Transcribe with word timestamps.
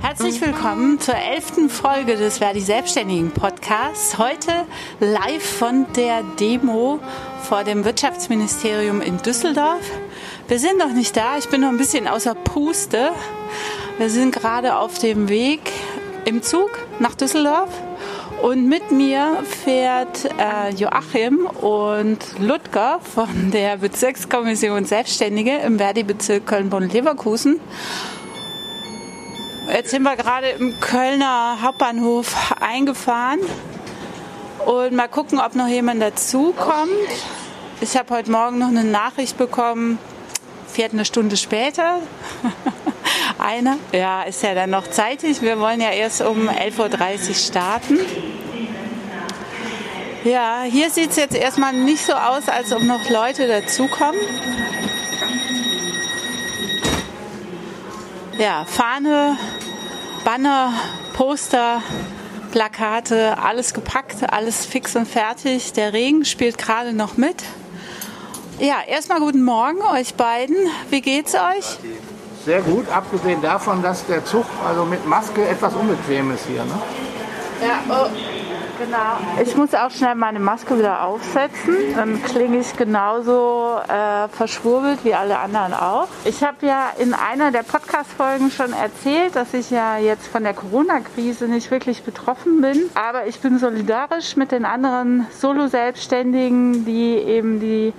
Herzlich 0.00 0.40
willkommen 0.40 0.98
zur 0.98 1.14
elften 1.14 1.68
Folge 1.68 2.16
des 2.16 2.38
Verdi 2.38 2.62
Selbstständigen 2.62 3.32
Podcasts. 3.32 4.16
Heute 4.16 4.64
live 4.98 5.58
von 5.58 5.84
der 5.94 6.22
Demo 6.40 7.00
vor 7.42 7.62
dem 7.64 7.84
Wirtschaftsministerium 7.84 9.02
in 9.02 9.18
Düsseldorf. 9.18 9.84
Wir 10.48 10.58
sind 10.58 10.78
noch 10.78 10.94
nicht 10.94 11.14
da, 11.14 11.36
ich 11.36 11.50
bin 11.50 11.60
noch 11.60 11.68
ein 11.68 11.76
bisschen 11.76 12.08
außer 12.08 12.34
Puste. 12.34 13.10
Wir 13.98 14.08
sind 14.08 14.34
gerade 14.34 14.76
auf 14.76 14.98
dem 14.98 15.28
Weg 15.28 15.60
im 16.24 16.42
Zug 16.42 16.70
nach 16.98 17.14
Düsseldorf 17.14 17.68
und 18.42 18.68
mit 18.68 18.90
mir 18.90 19.42
fährt 19.44 20.24
äh, 20.38 20.70
Joachim 20.74 21.46
und 21.46 22.18
Ludger 22.38 23.00
von 23.00 23.50
der 23.50 23.76
Bezirkskommission 23.76 24.84
Selbstständige 24.84 25.56
im 25.58 25.78
Verdi-Bezirk 25.78 26.46
Köln-Bonn-Leverkusen. 26.46 27.60
Jetzt 29.72 29.90
sind 29.90 30.02
wir 30.02 30.16
gerade 30.16 30.48
im 30.50 30.78
Kölner 30.80 31.58
Hauptbahnhof 31.62 32.34
eingefahren 32.60 33.40
und 34.66 34.92
mal 34.92 35.08
gucken, 35.08 35.38
ob 35.38 35.54
noch 35.54 35.68
jemand 35.68 36.02
dazukommt. 36.02 36.90
Ich 37.80 37.96
habe 37.96 38.14
heute 38.14 38.30
Morgen 38.30 38.58
noch 38.58 38.68
eine 38.68 38.84
Nachricht 38.84 39.38
bekommen, 39.38 39.98
fährt 40.66 40.92
eine 40.92 41.04
Stunde 41.04 41.36
später. 41.36 42.00
Einer. 43.38 43.76
Ja, 43.92 44.22
ist 44.22 44.42
ja 44.42 44.54
dann 44.54 44.70
noch 44.70 44.88
zeitig. 44.88 45.42
Wir 45.42 45.58
wollen 45.58 45.80
ja 45.80 45.90
erst 45.90 46.22
um 46.22 46.48
11.30 46.48 47.28
Uhr 47.28 47.34
starten. 47.34 47.98
Ja, 50.24 50.64
hier 50.70 50.90
sieht 50.90 51.10
es 51.10 51.16
jetzt 51.16 51.34
erstmal 51.34 51.72
nicht 51.72 52.04
so 52.04 52.12
aus, 52.12 52.48
als 52.48 52.72
ob 52.72 52.82
noch 52.82 53.08
Leute 53.08 53.48
dazukommen. 53.48 54.20
Ja, 58.38 58.64
Fahne, 58.66 59.36
Banner, 60.24 60.74
Poster, 61.14 61.82
Plakate, 62.50 63.38
alles 63.38 63.72
gepackt, 63.72 64.30
alles 64.30 64.66
fix 64.66 64.96
und 64.96 65.06
fertig. 65.06 65.72
Der 65.72 65.92
Regen 65.92 66.24
spielt 66.24 66.58
gerade 66.58 66.92
noch 66.92 67.16
mit. 67.16 67.42
Ja, 68.58 68.82
erstmal 68.86 69.20
guten 69.20 69.42
Morgen 69.42 69.80
euch 69.80 70.14
beiden. 70.14 70.56
Wie 70.90 71.00
geht's 71.00 71.34
euch? 71.34 71.78
Sehr 72.44 72.62
gut, 72.62 72.88
abgesehen 72.90 73.42
davon, 73.42 73.82
dass 73.82 74.06
der 74.06 74.24
Zug 74.24 74.46
also 74.66 74.86
mit 74.86 75.06
Maske 75.06 75.46
etwas 75.46 75.74
unbequem 75.74 76.30
ist 76.30 76.46
hier. 76.46 76.64
Ne? 76.64 76.72
Ja, 77.60 77.80
oh, 77.90 78.08
genau. 78.78 79.42
Ich 79.42 79.54
muss 79.56 79.74
auch 79.74 79.90
schnell 79.90 80.14
meine 80.14 80.40
Maske 80.40 80.78
wieder 80.78 81.04
aufsetzen. 81.04 81.76
Dann 81.94 82.22
klinge 82.22 82.60
ich 82.60 82.74
genauso 82.74 83.76
äh, 83.86 84.28
verschwurbelt 84.28 85.00
wie 85.04 85.12
alle 85.12 85.38
anderen 85.38 85.74
auch. 85.74 86.08
Ich 86.24 86.42
habe 86.42 86.64
ja 86.66 86.88
in 86.98 87.12
einer 87.12 87.50
der 87.50 87.62
Podcast-Folgen 87.62 88.50
schon 88.50 88.72
erzählt, 88.72 89.36
dass 89.36 89.52
ich 89.52 89.70
ja 89.70 89.98
jetzt 89.98 90.26
von 90.26 90.42
der 90.42 90.54
Corona-Krise 90.54 91.44
nicht 91.44 91.70
wirklich 91.70 92.04
betroffen 92.04 92.62
bin. 92.62 92.88
Aber 92.94 93.26
ich 93.26 93.38
bin 93.40 93.58
solidarisch 93.58 94.36
mit 94.36 94.50
den 94.50 94.64
anderen 94.64 95.26
Solo-Selbstständigen, 95.38 96.86
die 96.86 97.16
eben 97.16 97.60
die 97.60 97.92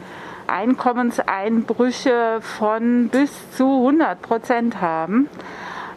Einkommenseinbrüche 0.52 2.40
von 2.42 3.10
bis 3.10 3.32
zu 3.56 3.64
100 3.64 4.22
Prozent 4.22 4.82
haben. 4.82 5.30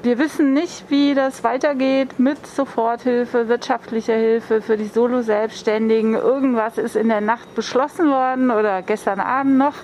Wir 0.05 0.19
wissen 0.19 0.53
nicht, 0.53 0.91
wie 0.91 1.15
das 1.15 1.45
weitergeht 1.45 2.19
mit 2.19 2.47
Soforthilfe, 2.47 3.49
wirtschaftlicher 3.49 4.15
Hilfe 4.15 4.61
für 4.61 4.77
die 4.77 4.89
Solo-Selbstständigen. 4.89 6.15
Irgendwas 6.15 6.77
ist 6.77 6.95
in 6.95 7.09
der 7.09 7.23
Nacht 7.23 7.55
beschlossen 7.55 8.11
worden 8.11 8.51
oder 8.51 8.83
gestern 8.83 9.19
Abend 9.19 9.57
noch. 9.57 9.77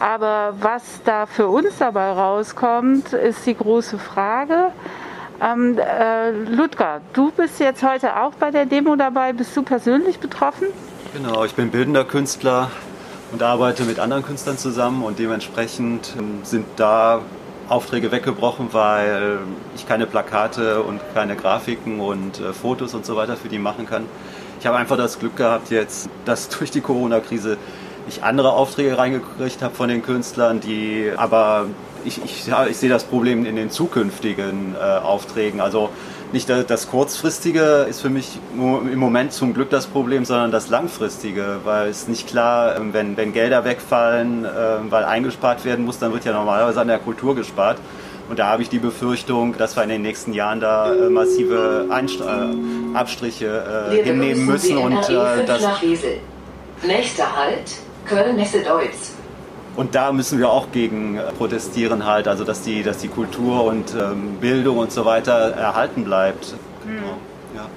Aber 0.00 0.54
was 0.60 1.02
da 1.04 1.26
für 1.26 1.48
uns 1.48 1.78
dabei 1.78 2.12
rauskommt, 2.12 3.12
ist 3.12 3.46
die 3.46 3.56
große 3.56 3.98
Frage. 3.98 4.72
Ähm, 5.40 5.76
äh, 5.76 6.30
Ludger, 6.30 7.00
du 7.12 7.32
bist 7.32 7.58
jetzt 7.58 7.82
heute 7.82 8.16
auch 8.16 8.34
bei 8.34 8.52
der 8.52 8.64
Demo 8.64 8.94
dabei. 8.94 9.32
Bist 9.32 9.56
du 9.56 9.62
persönlich 9.62 10.20
betroffen? 10.20 10.68
Genau, 11.14 11.44
ich 11.44 11.54
bin 11.54 11.70
bildender 11.70 12.04
Künstler, 12.04 12.70
und 13.32 13.42
arbeite 13.42 13.84
mit 13.84 13.98
anderen 13.98 14.22
Künstlern 14.22 14.58
zusammen 14.58 15.02
und 15.02 15.18
dementsprechend 15.18 16.14
ähm, 16.18 16.40
sind 16.42 16.66
da 16.76 17.20
Aufträge 17.68 18.10
weggebrochen, 18.10 18.68
weil 18.72 19.40
ich 19.76 19.86
keine 19.86 20.06
Plakate 20.06 20.82
und 20.82 21.00
keine 21.14 21.36
Grafiken 21.36 22.00
und 22.00 22.40
äh, 22.40 22.52
Fotos 22.52 22.94
und 22.94 23.04
so 23.04 23.16
weiter 23.16 23.36
für 23.36 23.48
die 23.48 23.58
machen 23.58 23.86
kann. 23.86 24.04
Ich 24.58 24.66
habe 24.66 24.76
einfach 24.78 24.96
das 24.96 25.18
Glück 25.18 25.36
gehabt 25.36 25.70
jetzt, 25.70 26.08
dass 26.24 26.48
durch 26.58 26.70
die 26.70 26.80
Corona-Krise 26.80 27.58
ich 28.08 28.24
andere 28.24 28.52
Aufträge 28.52 28.96
reingekriegt 28.96 29.60
habe 29.60 29.74
von 29.74 29.88
den 29.88 30.02
Künstlern, 30.02 30.60
die 30.60 31.12
aber 31.14 31.66
ich, 32.04 32.24
ich, 32.24 32.48
ich 32.70 32.76
sehe 32.76 32.88
das 32.88 33.04
Problem 33.04 33.44
in 33.44 33.56
den 33.56 33.70
zukünftigen 33.70 34.74
äh, 34.74 34.78
Aufträgen. 34.78 35.60
Also 35.60 35.90
nicht 36.32 36.48
das 36.48 36.88
kurzfristige 36.88 37.86
ist 37.88 38.00
für 38.00 38.10
mich 38.10 38.38
im 38.54 38.98
Moment 38.98 39.32
zum 39.32 39.54
Glück 39.54 39.70
das 39.70 39.86
Problem, 39.86 40.24
sondern 40.24 40.50
das 40.50 40.68
langfristige, 40.68 41.60
weil 41.64 41.88
es 41.88 42.08
nicht 42.08 42.28
klar, 42.28 42.76
ähm, 42.76 42.92
wenn, 42.92 43.16
wenn 43.16 43.32
Gelder 43.32 43.64
wegfallen, 43.64 44.44
ähm, 44.44 44.90
weil 44.90 45.04
eingespart 45.04 45.64
werden 45.64 45.84
muss, 45.84 45.98
dann 45.98 46.12
wird 46.12 46.24
ja 46.24 46.32
normalerweise 46.32 46.80
an 46.80 46.88
der 46.88 46.98
Kultur 46.98 47.34
gespart. 47.34 47.78
Und 48.28 48.38
da 48.38 48.48
habe 48.48 48.62
ich 48.62 48.68
die 48.68 48.78
Befürchtung, 48.78 49.56
dass 49.56 49.74
wir 49.76 49.82
in 49.84 49.88
den 49.88 50.02
nächsten 50.02 50.34
Jahren 50.34 50.60
da 50.60 50.92
äh, 50.92 51.08
massive 51.08 51.86
Einstra 51.88 52.50
äh, 52.50 52.94
Abstriche 52.94 53.90
äh, 53.90 54.02
hinnehmen 54.02 54.44
müssen. 54.44 54.76
Und, 54.76 55.08
äh, 55.08 55.44
das 55.46 55.62
Nächster 56.86 57.36
Halt, 57.36 57.72
Köln-Messe-Deutz. 58.04 59.12
Und 59.78 59.94
da 59.94 60.10
müssen 60.10 60.40
wir 60.40 60.50
auch 60.50 60.72
gegen 60.72 61.18
äh, 61.18 61.22
protestieren 61.38 62.04
halt, 62.04 62.26
also 62.26 62.42
dass 62.42 62.62
die, 62.62 62.82
dass 62.82 62.98
die 62.98 63.06
Kultur 63.06 63.62
und 63.62 63.94
ähm, 63.94 64.38
Bildung 64.40 64.78
und 64.78 64.90
so 64.90 65.04
weiter 65.04 65.52
erhalten 65.52 66.02
bleibt. 66.02 66.56
Hm. 66.84 66.98
Ja. 67.54 67.68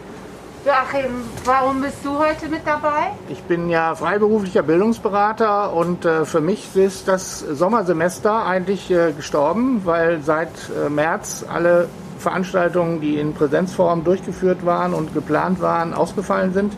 Joachim, 0.66 1.12
warum 1.46 1.82
bist 1.82 2.04
du 2.04 2.18
heute 2.18 2.50
mit 2.50 2.62
dabei? 2.66 3.12
Ich 3.30 3.44
bin 3.44 3.70
ja 3.70 3.94
freiberuflicher 3.94 4.64
Bildungsberater 4.64 5.74
und 5.74 6.04
äh, 6.04 6.26
für 6.26 6.42
mich 6.42 6.76
ist 6.76 7.08
das 7.08 7.38
Sommersemester 7.38 8.48
eigentlich 8.48 8.90
äh, 8.90 9.12
gestorben, 9.12 9.82
weil 9.86 10.24
seit 10.24 10.50
äh, 10.84 10.90
März 10.90 11.46
alle 11.54 11.88
Veranstaltungen, 12.18 13.00
die 13.00 13.20
in 13.20 13.36
Präsenzform 13.36 14.04
durchgeführt 14.04 14.66
waren 14.66 14.96
und 14.96 15.14
geplant 15.14 15.62
waren, 15.62 15.94
ausgefallen 15.94 16.52
sind. 16.52 16.74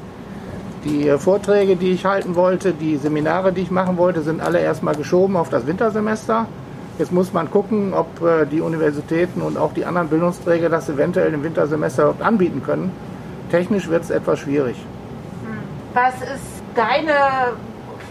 Die 0.85 1.09
Vorträge, 1.17 1.77
die 1.77 1.91
ich 1.91 2.05
halten 2.05 2.35
wollte, 2.35 2.73
die 2.73 2.97
Seminare, 2.97 3.53
die 3.53 3.61
ich 3.61 3.71
machen 3.71 3.95
wollte, 3.95 4.21
sind 4.21 4.41
alle 4.41 4.59
erstmal 4.59 4.95
geschoben 4.95 5.37
auf 5.37 5.49
das 5.49 5.65
Wintersemester. 5.65 6.45
Jetzt 6.99 7.13
muss 7.13 7.31
man 7.31 7.49
gucken, 7.49 7.93
ob 7.93 8.21
äh, 8.21 8.45
die 8.45 8.59
Universitäten 8.59 9.41
und 9.41 9.57
auch 9.57 9.73
die 9.73 9.85
anderen 9.85 10.09
Bildungsträger 10.09 10.69
das 10.69 10.89
eventuell 10.89 11.33
im 11.33 11.41
Wintersemester 11.41 12.13
anbieten 12.19 12.61
können. 12.63 12.91
Technisch 13.49 13.87
wird 13.87 14.03
es 14.03 14.09
etwas 14.09 14.39
schwierig. 14.39 14.75
Hm. 14.75 15.57
Was 15.93 16.15
ist 16.15 16.61
deine 16.75 17.53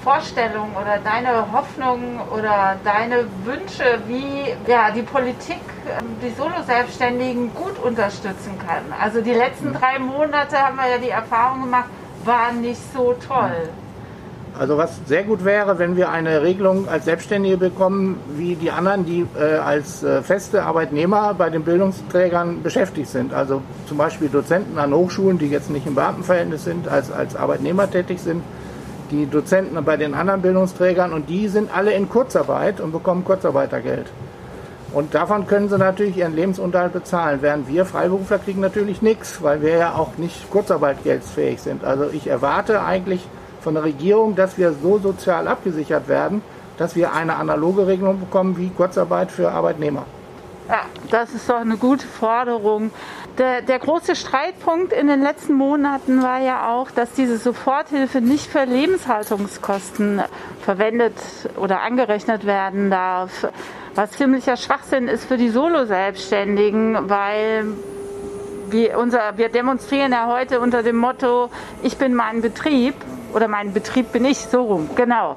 Vorstellung 0.02 0.70
oder 0.74 0.98
deine 1.04 1.52
Hoffnung 1.52 2.20
oder 2.34 2.76
deine 2.82 3.26
Wünsche, 3.44 4.00
wie 4.08 4.50
ja, 4.66 4.90
die 4.90 5.02
Politik 5.02 5.60
ähm, 5.86 6.06
die 6.22 6.34
Solo-Selbstständigen 6.34 7.54
gut 7.54 7.78
unterstützen 7.84 8.58
kann? 8.66 8.82
Also 8.98 9.20
die 9.20 9.34
letzten 9.34 9.74
hm. 9.74 9.74
drei 9.74 9.98
Monate 9.98 10.56
haben 10.56 10.76
wir 10.76 10.88
ja 10.90 10.98
die 10.98 11.10
Erfahrung 11.10 11.62
gemacht, 11.64 11.90
war 12.24 12.52
nicht 12.52 12.80
so 12.92 13.14
toll. 13.26 13.68
Also 14.58 14.76
was 14.76 15.00
sehr 15.06 15.22
gut 15.22 15.44
wäre, 15.44 15.78
wenn 15.78 15.96
wir 15.96 16.10
eine 16.10 16.42
Regelung 16.42 16.86
als 16.86 17.06
Selbstständige 17.06 17.56
bekommen, 17.56 18.20
wie 18.36 18.54
die 18.54 18.70
anderen, 18.70 19.06
die 19.06 19.26
äh, 19.38 19.54
als 19.56 20.02
äh, 20.02 20.20
feste 20.22 20.64
Arbeitnehmer 20.64 21.32
bei 21.32 21.48
den 21.48 21.62
Bildungsträgern 21.62 22.62
beschäftigt 22.62 23.08
sind. 23.08 23.32
Also 23.32 23.62
zum 23.86 23.96
Beispiel 23.96 24.28
Dozenten 24.28 24.78
an 24.78 24.92
Hochschulen, 24.92 25.38
die 25.38 25.46
jetzt 25.46 25.70
nicht 25.70 25.86
im 25.86 25.94
Beamtenverhältnis 25.94 26.64
sind, 26.64 26.86
als, 26.86 27.10
als 27.10 27.34
Arbeitnehmer 27.34 27.90
tätig 27.90 28.20
sind. 28.20 28.42
Die 29.10 29.26
Dozenten 29.26 29.82
bei 29.84 29.96
den 29.96 30.14
anderen 30.14 30.42
Bildungsträgern 30.42 31.14
und 31.14 31.30
die 31.30 31.48
sind 31.48 31.74
alle 31.74 31.92
in 31.92 32.08
Kurzarbeit 32.10 32.80
und 32.80 32.92
bekommen 32.92 33.24
Kurzarbeitergeld. 33.24 34.06
Und 34.92 35.14
davon 35.14 35.46
können 35.46 35.70
sie 35.70 35.78
natürlich 35.78 36.18
ihren 36.18 36.36
Lebensunterhalt 36.36 36.92
bezahlen, 36.92 37.38
während 37.40 37.66
wir 37.66 37.86
Freiberufler 37.86 38.38
kriegen 38.38 38.60
natürlich 38.60 39.00
nichts, 39.00 39.42
weil 39.42 39.62
wir 39.62 39.76
ja 39.78 39.94
auch 39.94 40.18
nicht 40.18 40.50
kurzarbeitgeldsfähig 40.50 41.62
sind. 41.62 41.82
Also 41.82 42.10
ich 42.12 42.26
erwarte 42.26 42.82
eigentlich 42.82 43.26
von 43.62 43.74
der 43.74 43.84
Regierung, 43.84 44.34
dass 44.36 44.58
wir 44.58 44.74
so 44.74 44.98
sozial 44.98 45.48
abgesichert 45.48 46.08
werden, 46.08 46.42
dass 46.76 46.94
wir 46.94 47.12
eine 47.12 47.36
analoge 47.36 47.86
Regelung 47.86 48.20
bekommen 48.20 48.58
wie 48.58 48.68
Kurzarbeit 48.68 49.30
für 49.30 49.50
Arbeitnehmer. 49.50 50.04
Ja, 50.68 50.82
das 51.10 51.32
ist 51.32 51.48
doch 51.48 51.56
eine 51.56 51.76
gute 51.76 52.06
Forderung. 52.06 52.90
Der, 53.38 53.62
der, 53.62 53.78
große 53.78 54.14
Streitpunkt 54.14 54.92
in 54.92 55.06
den 55.06 55.22
letzten 55.22 55.54
Monaten 55.54 56.22
war 56.22 56.40
ja 56.40 56.70
auch, 56.72 56.90
dass 56.90 57.12
diese 57.12 57.38
Soforthilfe 57.38 58.20
nicht 58.20 58.46
für 58.50 58.64
Lebenshaltungskosten 58.64 60.22
verwendet 60.62 61.14
oder 61.56 61.80
angerechnet 61.80 62.46
werden 62.46 62.90
darf 62.90 63.46
was 63.94 64.12
ziemlicher 64.12 64.56
Schwachsinn 64.56 65.08
ist 65.08 65.24
für 65.24 65.36
die 65.36 65.50
Solo-Selbstständigen, 65.50 67.10
weil 67.10 67.66
wir, 68.70 68.98
unser, 68.98 69.36
wir 69.36 69.48
demonstrieren 69.48 70.12
ja 70.12 70.26
heute 70.26 70.60
unter 70.60 70.82
dem 70.82 70.96
Motto, 70.96 71.50
ich 71.82 71.98
bin 71.98 72.14
mein 72.14 72.40
Betrieb 72.40 72.94
oder 73.34 73.48
mein 73.48 73.72
Betrieb 73.72 74.12
bin 74.12 74.24
ich, 74.24 74.38
so 74.38 74.62
rum, 74.62 74.90
genau, 74.94 75.36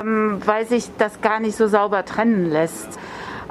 ähm, 0.00 0.40
weil 0.44 0.66
sich 0.66 0.90
das 0.98 1.20
gar 1.20 1.40
nicht 1.40 1.56
so 1.56 1.66
sauber 1.66 2.04
trennen 2.04 2.46
lässt. 2.46 2.98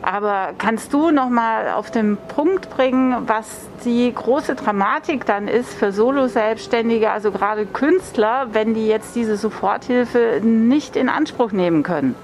Aber 0.01 0.51
kannst 0.57 0.93
du 0.93 1.11
noch 1.11 1.29
mal 1.29 1.71
auf 1.71 1.91
den 1.91 2.17
Punkt 2.17 2.69
bringen, 2.69 3.27
was 3.27 3.47
die 3.83 4.13
große 4.13 4.55
Dramatik 4.55 5.25
dann 5.25 5.47
ist 5.47 5.73
für 5.73 5.91
Solo-Selbstständige, 5.91 7.09
also 7.09 7.31
gerade 7.31 7.65
Künstler, 7.65 8.47
wenn 8.53 8.73
die 8.73 8.87
jetzt 8.87 9.15
diese 9.15 9.35
Soforthilfe 9.35 10.39
nicht 10.43 10.95
in 10.95 11.09
Anspruch 11.09 11.51
nehmen 11.51 11.83
können? 11.83 12.15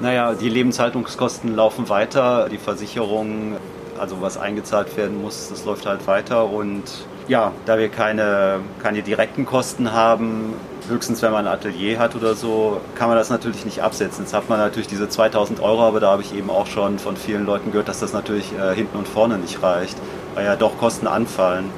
Naja, 0.00 0.32
die 0.32 0.48
Lebenshaltungskosten 0.48 1.54
laufen 1.54 1.90
weiter, 1.90 2.48
die 2.50 2.56
Versicherung, 2.56 3.56
also 3.98 4.22
was 4.22 4.38
eingezahlt 4.38 4.96
werden 4.96 5.20
muss, 5.20 5.50
das 5.50 5.66
läuft 5.66 5.84
halt 5.84 6.06
weiter 6.06 6.48
und 6.48 6.84
ja, 7.28 7.52
da 7.66 7.78
wir 7.78 7.90
keine, 7.90 8.60
keine 8.82 9.02
direkten 9.02 9.44
Kosten 9.44 9.92
haben, 9.92 10.54
höchstens 10.88 11.20
wenn 11.20 11.32
man 11.32 11.46
ein 11.46 11.52
Atelier 11.52 11.98
hat 11.98 12.16
oder 12.16 12.34
so, 12.34 12.80
kann 12.94 13.08
man 13.08 13.18
das 13.18 13.28
natürlich 13.28 13.66
nicht 13.66 13.82
absetzen. 13.82 14.24
Jetzt 14.24 14.32
hat 14.32 14.48
man 14.48 14.58
natürlich 14.58 14.88
diese 14.88 15.08
2000 15.08 15.60
Euro, 15.60 15.82
aber 15.82 16.00
da 16.00 16.12
habe 16.12 16.22
ich 16.22 16.34
eben 16.34 16.48
auch 16.48 16.66
schon 16.66 16.98
von 16.98 17.16
vielen 17.16 17.44
Leuten 17.44 17.70
gehört, 17.70 17.88
dass 17.88 18.00
das 18.00 18.14
natürlich 18.14 18.52
äh, 18.58 18.74
hinten 18.74 18.96
und 18.96 19.06
vorne 19.06 19.36
nicht 19.36 19.62
reicht, 19.62 19.98
weil 20.34 20.46
ja 20.46 20.56
doch 20.56 20.78
Kosten 20.78 21.06
anfallen, 21.06 21.70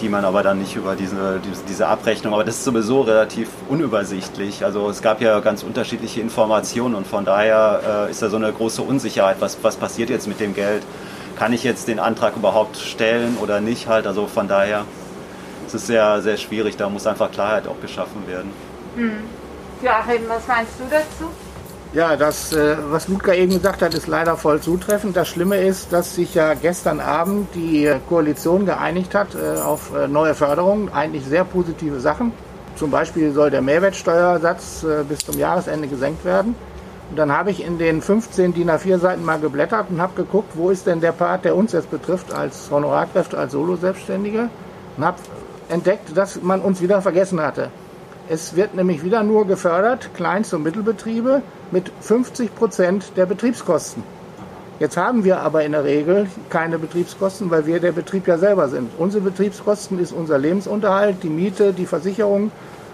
die 0.00 0.08
man 0.08 0.24
aber 0.24 0.42
dann 0.42 0.58
nicht 0.58 0.76
über 0.76 0.96
diese, 0.96 1.40
diese 1.68 1.86
Abrechnung, 1.86 2.34
aber 2.34 2.44
das 2.44 2.56
ist 2.56 2.64
sowieso 2.64 3.02
relativ 3.02 3.48
unübersichtlich. 3.68 4.64
Also 4.64 4.88
es 4.88 5.02
gab 5.02 5.20
ja 5.20 5.40
ganz 5.40 5.62
unterschiedliche 5.62 6.20
Informationen 6.20 6.94
und 6.94 7.06
von 7.06 7.24
daher 7.24 8.06
äh, 8.06 8.10
ist 8.10 8.22
da 8.22 8.28
so 8.28 8.36
eine 8.36 8.52
große 8.52 8.82
Unsicherheit, 8.82 9.36
was, 9.40 9.58
was 9.62 9.76
passiert 9.76 10.10
jetzt 10.10 10.26
mit 10.26 10.40
dem 10.40 10.54
Geld. 10.54 10.82
Kann 11.36 11.52
ich 11.52 11.64
jetzt 11.64 11.88
den 11.88 12.00
Antrag 12.00 12.36
überhaupt 12.36 12.76
stellen 12.76 13.36
oder 13.40 13.60
nicht 13.60 13.88
halt? 13.88 14.06
Also 14.06 14.26
von 14.26 14.48
daher 14.48 14.84
es 15.68 15.74
ist 15.74 15.86
sehr, 15.86 16.22
sehr 16.22 16.38
schwierig. 16.38 16.78
Da 16.78 16.88
muss 16.88 17.06
einfach 17.06 17.30
Klarheit 17.30 17.68
auch 17.68 17.78
geschaffen 17.80 18.26
werden. 18.26 18.50
Hm. 18.96 19.18
Joachim, 19.82 20.22
was 20.26 20.46
meinst 20.48 20.72
du 20.80 20.84
dazu? 20.90 21.30
Ja, 21.94 22.16
das, 22.16 22.52
äh, 22.52 22.76
was 22.90 23.08
Ludger 23.08 23.34
eben 23.34 23.50
gesagt 23.50 23.80
hat, 23.80 23.94
ist 23.94 24.08
leider 24.08 24.36
voll 24.36 24.60
zutreffend. 24.60 25.16
Das 25.16 25.26
Schlimme 25.26 25.56
ist, 25.56 25.90
dass 25.90 26.14
sich 26.14 26.34
ja 26.34 26.52
gestern 26.52 27.00
Abend 27.00 27.54
die 27.54 27.90
Koalition 28.10 28.66
geeinigt 28.66 29.14
hat 29.14 29.28
äh, 29.34 29.58
auf 29.58 29.94
äh, 29.94 30.06
neue 30.06 30.34
Förderungen. 30.34 30.92
Eigentlich 30.92 31.24
sehr 31.24 31.44
positive 31.44 31.98
Sachen. 31.98 32.32
Zum 32.76 32.90
Beispiel 32.90 33.32
soll 33.32 33.50
der 33.50 33.62
Mehrwertsteuersatz 33.62 34.86
bis 35.08 35.18
zum 35.18 35.36
Jahresende 35.36 35.88
gesenkt 35.88 36.24
werden. 36.24 36.54
Und 37.10 37.18
dann 37.18 37.32
habe 37.32 37.50
ich 37.50 37.64
in 37.64 37.76
den 37.76 38.00
15 38.00 38.54
DIN 38.54 38.70
A4 38.70 38.98
Seiten 38.98 39.24
mal 39.24 39.40
geblättert 39.40 39.86
und 39.90 40.00
habe 40.00 40.14
geguckt, 40.14 40.52
wo 40.54 40.70
ist 40.70 40.86
denn 40.86 41.00
der 41.00 41.10
Part, 41.10 41.44
der 41.44 41.56
uns 41.56 41.72
jetzt 41.72 41.90
betrifft 41.90 42.32
als 42.32 42.70
Honorarkräfte, 42.70 43.36
als 43.36 43.50
Solo-Selbstständige. 43.50 44.48
Und 44.96 45.04
habe 45.04 45.16
entdeckt, 45.68 46.16
dass 46.16 46.40
man 46.40 46.60
uns 46.60 46.80
wieder 46.80 47.02
vergessen 47.02 47.40
hatte. 47.40 47.70
Es 48.30 48.54
wird 48.56 48.74
nämlich 48.74 49.02
wieder 49.02 49.22
nur 49.22 49.46
gefördert, 49.46 50.10
Kleinst- 50.14 50.52
und 50.52 50.62
Mittelbetriebe 50.62 51.40
mit 51.70 51.90
50 52.00 52.54
Prozent 52.54 53.12
der 53.16 53.24
Betriebskosten. 53.24 54.02
Jetzt 54.78 54.98
haben 54.98 55.24
wir 55.24 55.40
aber 55.40 55.64
in 55.64 55.72
der 55.72 55.84
Regel 55.84 56.26
keine 56.50 56.78
Betriebskosten, 56.78 57.50
weil 57.50 57.64
wir 57.64 57.80
der 57.80 57.92
Betrieb 57.92 58.28
ja 58.28 58.36
selber 58.36 58.68
sind. 58.68 58.90
Unsere 58.98 59.24
Betriebskosten 59.24 59.98
ist 59.98 60.12
unser 60.12 60.36
Lebensunterhalt, 60.36 61.22
die 61.22 61.30
Miete, 61.30 61.72
die 61.72 61.86
Versicherung 61.86 62.52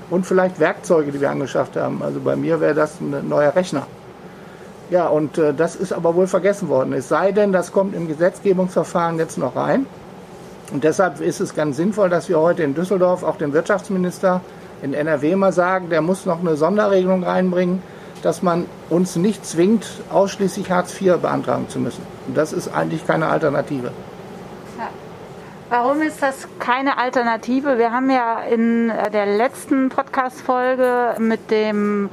und 0.09 0.25
vielleicht 0.25 0.61
Werkzeuge, 0.61 1.11
die 1.11 1.21
wir 1.21 1.31
angeschafft 1.31 1.77
haben. 1.77 2.01
Also 2.01 2.21
bei 2.21 2.37
mir 2.37 2.61
wäre 2.61 2.75
das 2.75 3.01
ein 3.01 3.29
neuer 3.29 3.57
Rechner. 3.57 3.89
Ja, 4.89 5.09
und 5.09 5.37
äh, 5.37 5.53
das 5.53 5.75
ist 5.75 5.93
aber 5.93 6.15
wohl 6.15 6.29
vergessen 6.29 6.69
worden. 6.69 6.93
Es 6.93 7.09
sei 7.09 7.33
denn, 7.33 7.51
das 7.51 7.73
kommt 7.73 7.97
im 7.97 8.07
Gesetzgebungsverfahren 8.07 9.19
jetzt 9.19 9.37
noch 9.37 9.57
rein. 9.57 9.87
Und 10.73 10.85
deshalb 10.85 11.21
ist 11.21 11.41
es 11.41 11.57
ganz 11.57 11.77
sinnvoll, 11.77 12.09
dass 12.09 12.29
wir 12.29 12.39
heute 12.39 12.63
in 12.63 12.75
Düsseldorf 12.75 13.25
auch 13.25 13.37
dem 13.37 13.53
Wirtschaftsminister 13.53 14.41
in 14.85 14.93
NRW 14.93 15.35
mal 15.35 15.53
sagen, 15.53 15.89
der 15.89 16.03
muss 16.03 16.27
noch 16.27 16.41
eine 16.41 16.57
Sonderregelung 16.57 17.25
reinbringen, 17.25 17.83
dass 18.23 18.43
man 18.43 18.67
uns 18.91 19.17
nicht 19.17 19.47
zwingt, 19.47 19.87
ausschließlich 20.13 20.71
Hartz 20.71 21.01
IV 21.01 21.17
beantragen 21.17 21.71
zu 21.71 21.79
müssen. 21.79 22.03
Und 22.29 22.37
das 22.37 22.53
ist 22.53 22.69
eigentlich 22.69 23.07
keine 23.07 23.29
Alternative. 23.29 23.91
Warum 25.71 26.03
ist 26.03 26.23
das 26.23 26.47
keine 26.59 26.99
Alternative? 26.99 27.79
Wir 27.79 27.91
haben 27.93 28.11
ja 28.11 28.41
in 28.41 28.93
der 29.13 29.25
letzten 29.25 29.89
Podcast-Folge 29.89 31.15
mit 31.19 31.51
dem 31.51 32.11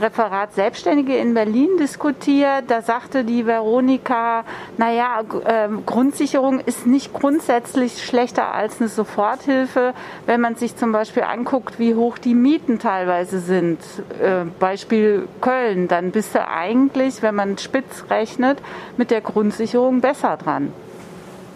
Referat 0.00 0.54
Selbstständige 0.54 1.16
in 1.16 1.34
Berlin 1.34 1.68
diskutiert. 1.78 2.64
Da 2.68 2.82
sagte 2.82 3.24
die 3.24 3.46
Veronika, 3.46 4.44
naja, 4.78 5.20
äh, 5.44 5.68
Grundsicherung 5.84 6.60
ist 6.60 6.86
nicht 6.86 7.12
grundsätzlich 7.12 8.04
schlechter 8.04 8.54
als 8.54 8.80
eine 8.80 8.88
Soforthilfe, 8.88 9.94
wenn 10.26 10.40
man 10.40 10.56
sich 10.56 10.76
zum 10.76 10.92
Beispiel 10.92 11.24
anguckt, 11.24 11.78
wie 11.78 11.94
hoch 11.94 12.18
die 12.18 12.34
Mieten 12.34 12.78
teilweise 12.78 13.40
sind. 13.40 13.80
Äh, 14.20 14.44
Beispiel 14.58 15.28
Köln, 15.40 15.88
dann 15.88 16.10
bist 16.10 16.34
du 16.34 16.46
eigentlich, 16.46 17.22
wenn 17.22 17.34
man 17.34 17.58
spitz 17.58 18.04
rechnet, 18.10 18.58
mit 18.96 19.10
der 19.10 19.20
Grundsicherung 19.20 20.00
besser 20.00 20.36
dran. 20.36 20.72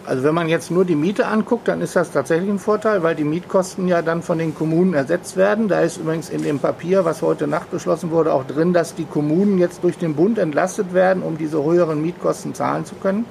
Also 0.07 0.23
wenn 0.23 0.35
man 0.35 0.47
jetzt 0.47 0.69
nur 0.69 0.85
die 0.85 0.95
Miete 0.95 1.25
anguckt, 1.25 1.67
dann 1.67 1.81
ist 1.81 1.95
das 1.95 2.11
tatsächlich 2.11 2.47
ein 2.47 2.59
Vorteil, 2.59 3.01
weil 3.01 3.15
die 3.15 3.23
Mietkosten 3.23 3.87
ja 3.87 4.03
dann 4.03 4.21
von 4.21 4.37
den 4.37 4.53
Kommunen 4.53 4.93
ersetzt 4.93 5.35
werden. 5.35 5.67
Da 5.67 5.79
ist 5.79 5.97
übrigens 5.97 6.29
in 6.29 6.43
dem 6.43 6.59
Papier, 6.59 7.05
was 7.05 7.23
heute 7.23 7.47
Nacht 7.47 7.71
beschlossen 7.71 8.11
wurde, 8.11 8.31
auch 8.31 8.43
drin, 8.45 8.71
dass 8.71 8.93
die 8.93 9.05
Kommunen 9.05 9.57
jetzt 9.57 9.83
durch 9.83 9.97
den 9.97 10.13
Bund 10.13 10.37
entlastet 10.37 10.93
werden, 10.93 11.23
um 11.23 11.39
diese 11.39 11.63
höheren 11.63 12.03
Mietkosten 12.03 12.53
zahlen 12.53 12.85
zu 12.85 12.93
können. 12.93 13.25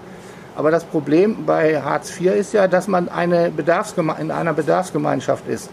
Aber 0.57 0.73
das 0.73 0.83
Problem 0.83 1.47
bei 1.47 1.81
Hartz 1.81 2.21
IV 2.21 2.35
ist 2.35 2.53
ja, 2.53 2.67
dass 2.67 2.89
man 2.89 3.09
eine 3.09 3.53
Bedarfsgeme 3.53 4.17
in 4.19 4.33
einer 4.33 4.53
Bedarfsgemeinschaft 4.53 5.49
ist. 5.49 5.71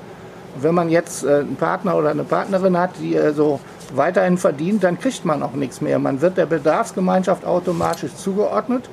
Und 0.56 0.64
wenn 0.64 0.76
man 0.76 0.90
jetzt 0.90 1.24
äh, 1.24 1.40
einen 1.40 1.56
Partner 1.56 1.96
oder 1.96 2.12
eine 2.12 2.26
Partnerin 2.26 2.78
hat, 2.78 2.92
die 3.00 3.16
äh, 3.16 3.34
so 3.34 3.60
weiterhin 3.96 4.38
verdient, 4.38 4.84
dann 4.84 5.00
kriegt 5.00 5.26
man 5.26 5.42
auch 5.42 5.54
nichts 5.54 5.82
mehr. 5.82 5.98
Man 5.98 6.22
wird 6.22 6.38
der 6.38 6.46
Bedarfsgemeinschaft 6.46 7.44
automatisch 7.44 8.14
zugeordnet 8.16 8.88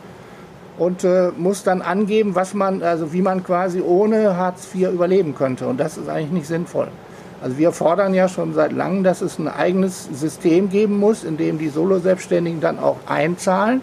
und 0.79 1.05
äh, 1.05 1.31
muss 1.37 1.65
dann 1.65 1.83
angeben, 1.83 2.35
was 2.35 2.55
man, 2.55 2.83
also 2.83 3.13
wie 3.13 3.23
man 3.23 3.43
quasi 3.43 3.81
ohne 3.81 4.37
Hartz 4.37 4.69
IV 4.75 4.93
überleben 4.93 5.35
könnte. 5.35 5.67
Und 5.67 5.79
das 5.79 5.99
ist 5.99 6.09
eigentlich 6.09 6.31
nicht 6.31 6.47
sinnvoll. 6.47 6.89
Also 7.43 7.59
wir 7.59 7.73
fordern 7.73 8.15
ja 8.15 8.29
schon 8.29 8.55
seit 8.55 8.73
langem, 8.73 9.05
dass 9.05 9.21
es 9.21 9.39
ein 9.39 9.49
eigenes 9.49 10.09
System 10.13 10.71
geben 10.71 10.99
muss, 10.99 11.25
in 11.25 11.37
dem 11.37 11.59
die 11.59 11.69
Solo-Selbstständigen 11.69 12.61
dann 12.61 12.79
auch 12.79 12.97
einzahlen, 13.07 13.81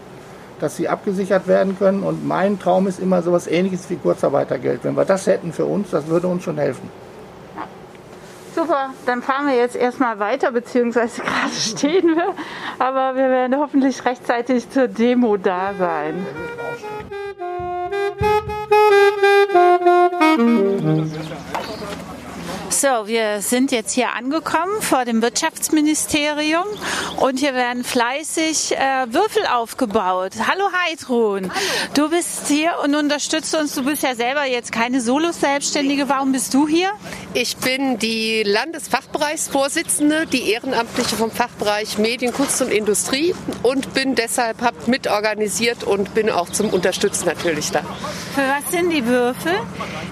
dass 0.59 0.75
sie 0.75 0.89
abgesichert 0.89 1.47
werden 1.47 1.77
können. 1.77 2.03
Und 2.03 2.25
mein 2.27 2.59
Traum 2.59 2.87
ist 2.87 2.99
immer 2.99 3.21
sowas 3.21 3.47
ähnliches 3.47 3.89
wie 3.89 3.95
Kurzarbeitergeld. 3.95 4.83
Wenn 4.83 4.95
wir 4.95 5.05
das 5.05 5.27
hätten 5.27 5.53
für 5.53 5.65
uns, 5.65 5.89
das 5.91 6.07
würde 6.07 6.27
uns 6.27 6.43
schon 6.43 6.57
helfen. 6.57 6.89
Super, 8.65 8.89
dann 9.05 9.21
fahren 9.21 9.45
wir 9.45 9.55
jetzt 9.55 9.75
erstmal 9.75 10.17
weiter, 10.17 10.51
beziehungsweise 10.51 11.21
gerade 11.21 11.53
stehen 11.53 12.15
wir, 12.15 12.33
aber 12.79 13.15
wir 13.15 13.29
werden 13.29 13.57
hoffentlich 13.59 14.03
rechtzeitig 14.03 14.67
zur 14.71 14.87
Demo 14.87 15.37
da 15.37 15.75
sein. 15.77 16.25
So, 22.75 23.07
wir 23.07 23.41
sind 23.41 23.71
jetzt 23.71 23.93
hier 23.93 24.11
angekommen 24.15 24.81
vor 24.81 25.05
dem 25.05 25.21
Wirtschaftsministerium 25.21 26.65
und 27.21 27.39
hier 27.39 27.53
werden 27.53 27.85
fleißig 27.85 28.75
äh, 28.75 29.05
Würfel 29.13 29.45
aufgebaut. 29.45 30.33
Hallo 30.45 30.65
Heidrun, 30.83 31.53
du 31.93 32.09
bist 32.09 32.49
hier 32.49 32.73
und 32.83 32.93
unterstützt 32.93 33.55
uns. 33.55 33.75
Du 33.75 33.85
bist 33.85 34.03
ja 34.03 34.13
selber 34.13 34.45
jetzt 34.45 34.73
keine 34.73 34.99
Solo-Selbstständige. 34.99 36.09
Warum 36.09 36.33
bist 36.33 36.53
du 36.53 36.67
hier? 36.67 36.89
Ich 37.33 37.55
bin 37.55 37.97
die 37.97 38.43
Landesfachbereichsvorsitzende, 38.43 40.25
die 40.25 40.51
Ehrenamtliche 40.51 41.15
vom 41.15 41.31
Fachbereich 41.31 41.97
Medien, 41.97 42.33
Kunst 42.33 42.61
und 42.61 42.73
Industrie 42.73 43.33
und 43.63 43.93
bin 43.93 44.15
deshalb 44.15 44.61
hab 44.61 44.89
mitorganisiert 44.89 45.85
und 45.85 46.13
bin 46.13 46.29
auch 46.29 46.49
zum 46.49 46.71
Unterstützen 46.71 47.27
natürlich 47.27 47.71
da. 47.71 47.83
Für 48.35 48.41
was 48.41 48.69
sind 48.69 48.89
die 48.89 49.05
Würfel? 49.05 49.53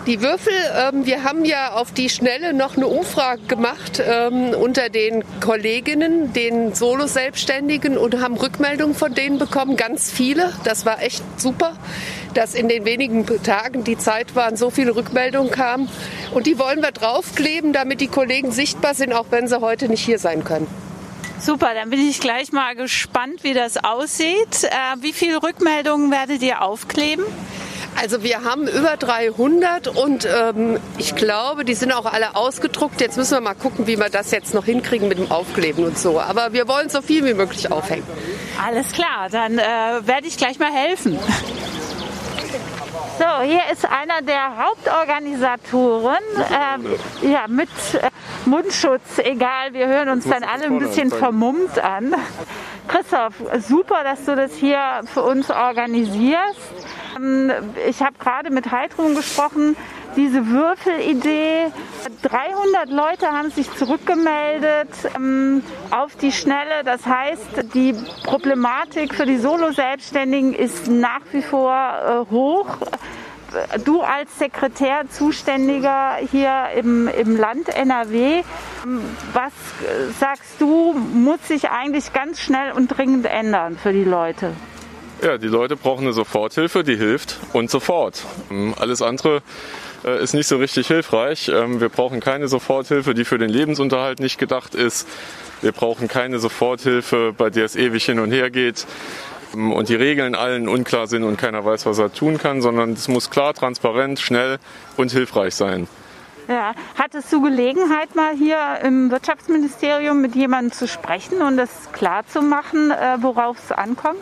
Die 0.07 0.21
Würfel, 0.21 0.53
ähm, 0.77 1.05
wir 1.05 1.23
haben 1.23 1.43
ja 1.43 1.73
auf 1.73 1.91
die 1.91 2.09
Schnelle 2.09 2.52
noch 2.57 2.77
eine 2.77 2.87
Umfrage 2.87 3.41
gemacht 3.43 4.01
ähm, 4.05 4.49
unter 4.49 4.89
den 4.89 5.23
Kolleginnen, 5.39 6.33
den 6.33 6.73
Solo-Selbstständigen 6.73 7.97
und 7.97 8.21
haben 8.21 8.37
Rückmeldungen 8.37 8.95
von 8.95 9.13
denen 9.13 9.39
bekommen, 9.39 9.77
ganz 9.77 10.11
viele. 10.11 10.53
Das 10.63 10.85
war 10.85 11.01
echt 11.01 11.23
super, 11.37 11.77
dass 12.33 12.55
in 12.55 12.69
den 12.69 12.85
wenigen 12.85 13.25
Tagen, 13.43 13.83
die 13.83 13.97
Zeit 13.97 14.35
waren, 14.35 14.57
so 14.57 14.69
viele 14.69 14.95
Rückmeldungen 14.95 15.51
kamen. 15.51 15.89
Und 16.33 16.47
die 16.47 16.57
wollen 16.59 16.81
wir 16.81 16.91
draufkleben, 16.91 17.73
damit 17.73 18.01
die 18.01 18.07
Kollegen 18.07 18.51
sichtbar 18.51 18.93
sind, 18.93 19.13
auch 19.13 19.27
wenn 19.29 19.47
sie 19.47 19.59
heute 19.61 19.89
nicht 19.89 20.03
hier 20.03 20.19
sein 20.19 20.43
können. 20.43 20.67
Super, 21.39 21.73
dann 21.73 21.89
bin 21.89 21.99
ich 21.99 22.21
gleich 22.21 22.53
mal 22.53 22.73
gespannt, 22.73 23.43
wie 23.43 23.53
das 23.53 23.83
aussieht. 23.83 24.63
Äh, 24.63 25.01
wie 25.01 25.11
viele 25.11 25.43
Rückmeldungen 25.43 26.09
werdet 26.09 26.41
ihr 26.41 26.61
aufkleben? 26.61 27.25
Also 27.99 28.23
wir 28.23 28.43
haben 28.43 28.67
über 28.67 28.97
300 28.97 29.87
und 29.87 30.25
ähm, 30.25 30.79
ich 30.97 31.15
glaube, 31.15 31.63
die 31.65 31.73
sind 31.73 31.91
auch 31.91 32.05
alle 32.05 32.35
ausgedruckt. 32.35 33.01
Jetzt 33.01 33.17
müssen 33.17 33.33
wir 33.35 33.41
mal 33.41 33.53
gucken, 33.53 33.87
wie 33.87 33.97
wir 33.97 34.09
das 34.09 34.31
jetzt 34.31 34.53
noch 34.53 34.65
hinkriegen 34.65 35.07
mit 35.07 35.17
dem 35.17 35.31
Aufkleben 35.31 35.85
und 35.85 35.97
so. 35.97 36.19
Aber 36.19 36.53
wir 36.53 36.67
wollen 36.67 36.89
so 36.89 37.01
viel 37.01 37.23
wie 37.25 37.33
möglich 37.33 37.71
aufhängen. 37.71 38.05
Alles 38.63 38.91
klar, 38.91 39.29
dann 39.31 39.57
äh, 39.57 39.61
werde 40.05 40.27
ich 40.27 40.37
gleich 40.37 40.59
mal 40.59 40.71
helfen. 40.71 41.17
So, 43.19 43.41
hier 43.45 43.61
ist 43.71 43.85
einer 43.85 44.21
der 44.21 44.57
Hauptorganisatoren. 44.57 46.15
Äh, 47.21 47.27
ja, 47.31 47.47
mit 47.47 47.69
äh, 47.93 48.09
Mundschutz, 48.45 49.19
egal, 49.19 49.73
wir 49.73 49.87
hören 49.87 50.09
uns 50.09 50.27
dann 50.27 50.43
alle 50.43 50.65
ein 50.65 50.79
bisschen 50.79 51.11
vermummt 51.11 51.79
an. 51.79 52.15
Christoph 52.87 53.13
Christoph, 53.33 53.33
super, 53.67 54.03
dass 54.03 54.25
du 54.25 54.35
das 54.35 54.53
hier 54.55 55.01
für 55.05 55.23
uns 55.23 55.49
organisierst. 55.49 56.59
Ähm, 57.15 57.51
ich 57.87 58.01
habe 58.01 58.17
gerade 58.19 58.49
mit 58.49 58.71
Heidrun 58.71 59.15
gesprochen, 59.15 59.75
diese 60.15 60.47
Würfelidee. 60.47 61.71
300 62.21 62.89
Leute 62.89 63.27
haben 63.27 63.51
sich 63.51 63.71
zurückgemeldet 63.75 64.89
ähm, 65.15 65.63
auf 65.91 66.15
die 66.15 66.31
Schnelle. 66.31 66.83
Das 66.83 67.05
heißt, 67.05 67.73
die 67.73 67.95
Problematik 68.23 69.13
für 69.15 69.25
die 69.25 69.37
Solo-Selbstständigen 69.37 70.53
ist 70.53 70.87
nach 70.87 71.21
wie 71.31 71.41
vor 71.41 71.73
äh, 71.73 72.31
hoch. 72.31 72.77
Du 73.85 74.01
als 74.01 74.39
Sekretär 74.39 75.03
Zuständiger 75.09 76.15
hier 76.31 76.69
im, 76.75 77.07
im 77.07 77.35
Land 77.35 77.69
NRW, 77.69 78.41
was 79.31 79.53
sagst 80.19 80.59
du, 80.59 80.93
muss 80.93 81.47
sich 81.47 81.69
eigentlich 81.69 82.13
ganz 82.13 82.41
schnell 82.41 82.71
und 82.71 82.87
dringend 82.87 83.27
ändern 83.27 83.77
für 83.77 83.93
die 83.93 84.05
Leute? 84.05 84.53
Ja, 85.23 85.37
die 85.37 85.47
Leute 85.47 85.77
brauchen 85.77 86.01
eine 86.03 86.11
Soforthilfe, 86.11 86.83
die 86.83 86.97
hilft 86.97 87.39
und 87.53 87.71
sofort. 87.71 88.25
Alles 88.77 89.01
andere 89.01 89.41
äh, 90.03 90.21
ist 90.21 90.33
nicht 90.33 90.47
so 90.47 90.57
richtig 90.57 90.87
hilfreich. 90.87 91.47
Ähm, 91.47 91.79
wir 91.79 91.87
brauchen 91.87 92.19
keine 92.19 92.49
Soforthilfe, 92.49 93.13
die 93.13 93.23
für 93.23 93.37
den 93.37 93.49
Lebensunterhalt 93.49 94.19
nicht 94.19 94.37
gedacht 94.37 94.75
ist. 94.75 95.07
Wir 95.61 95.71
brauchen 95.71 96.09
keine 96.09 96.39
Soforthilfe, 96.39 97.33
bei 97.37 97.49
der 97.49 97.63
es 97.63 97.77
ewig 97.77 98.03
hin 98.03 98.19
und 98.19 98.31
her 98.31 98.49
geht 98.49 98.85
ähm, 99.53 99.71
und 99.71 99.87
die 99.87 99.95
Regeln 99.95 100.35
allen 100.35 100.67
unklar 100.67 101.07
sind 101.07 101.23
und 101.23 101.37
keiner 101.37 101.63
weiß, 101.63 101.85
was 101.85 101.99
er 101.99 102.11
tun 102.11 102.37
kann, 102.37 102.61
sondern 102.61 102.91
es 102.91 103.07
muss 103.07 103.29
klar, 103.29 103.53
transparent, 103.53 104.19
schnell 104.19 104.59
und 104.97 105.13
hilfreich 105.13 105.55
sein. 105.55 105.87
Ja. 106.47 106.73
Hattest 106.97 107.31
du 107.31 107.41
Gelegenheit, 107.41 108.15
mal 108.15 108.35
hier 108.35 108.79
im 108.83 109.11
Wirtschaftsministerium 109.11 110.21
mit 110.21 110.35
jemandem 110.35 110.71
zu 110.71 110.87
sprechen 110.87 111.41
und 111.41 111.57
das 111.57 111.69
klar 111.91 112.25
zu 112.27 112.41
machen, 112.41 112.91
äh, 112.91 113.17
worauf 113.21 113.57
es 113.63 113.71
ankommt? 113.71 114.19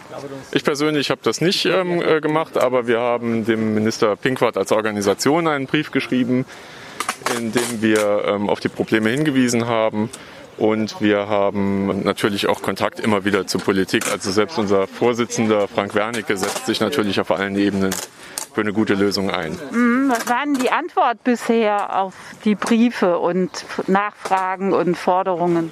Ich 0.52 0.64
persönlich 0.64 1.10
habe 1.10 1.22
das 1.24 1.42
nicht 1.42 1.66
ähm, 1.66 2.02
äh, 2.02 2.22
gemacht, 2.22 2.58
aber 2.58 2.88
wir 2.88 3.00
haben 3.00 3.46
dem 3.46 3.74
Minister 3.74 4.16
Pinkwart 4.16 4.58
als 4.58 4.72
Organisation 4.72 5.48
einen 5.48 5.66
Brief 5.66 5.92
geschrieben, 5.92 6.46
in 7.38 7.52
dem 7.52 7.82
wir 7.82 8.24
ähm, 8.28 8.50
auf 8.50 8.60
die 8.60 8.70
Probleme 8.70 9.10
hingewiesen 9.10 9.68
haben. 9.68 10.10
Und 10.58 11.02
wir 11.02 11.28
haben 11.28 12.04
natürlich 12.04 12.48
auch 12.48 12.62
Kontakt 12.62 13.00
immer 13.00 13.26
wieder 13.26 13.48
zur 13.48 13.62
Politik. 13.62 14.12
Also 14.12 14.32
selbst 14.32 14.60
unser 14.60 14.86
Vorsitzender 14.86 15.68
Frank 15.68 15.96
Wernicke 15.96 16.38
setzt 16.38 16.68
sich 16.68 16.82
natürlich 16.82 17.20
auf 17.20 17.32
allen 17.32 17.56
Ebenen 17.56 17.96
für 18.54 18.62
eine 18.62 18.74
gute 18.74 18.94
Lösung 18.94 19.30
ein. 19.30 19.58
Mhm, 19.72 20.10
was 20.10 20.28
war 20.28 20.44
denn 20.46 20.56
die 20.56 20.72
Antwort 20.72 21.24
bisher 21.24 22.00
auf 22.00 22.14
die 22.44 22.56
Briefe 22.56 23.20
und 23.20 23.66
Nachfragen 23.88 24.74
und 24.74 24.96
Forderungen? 24.96 25.72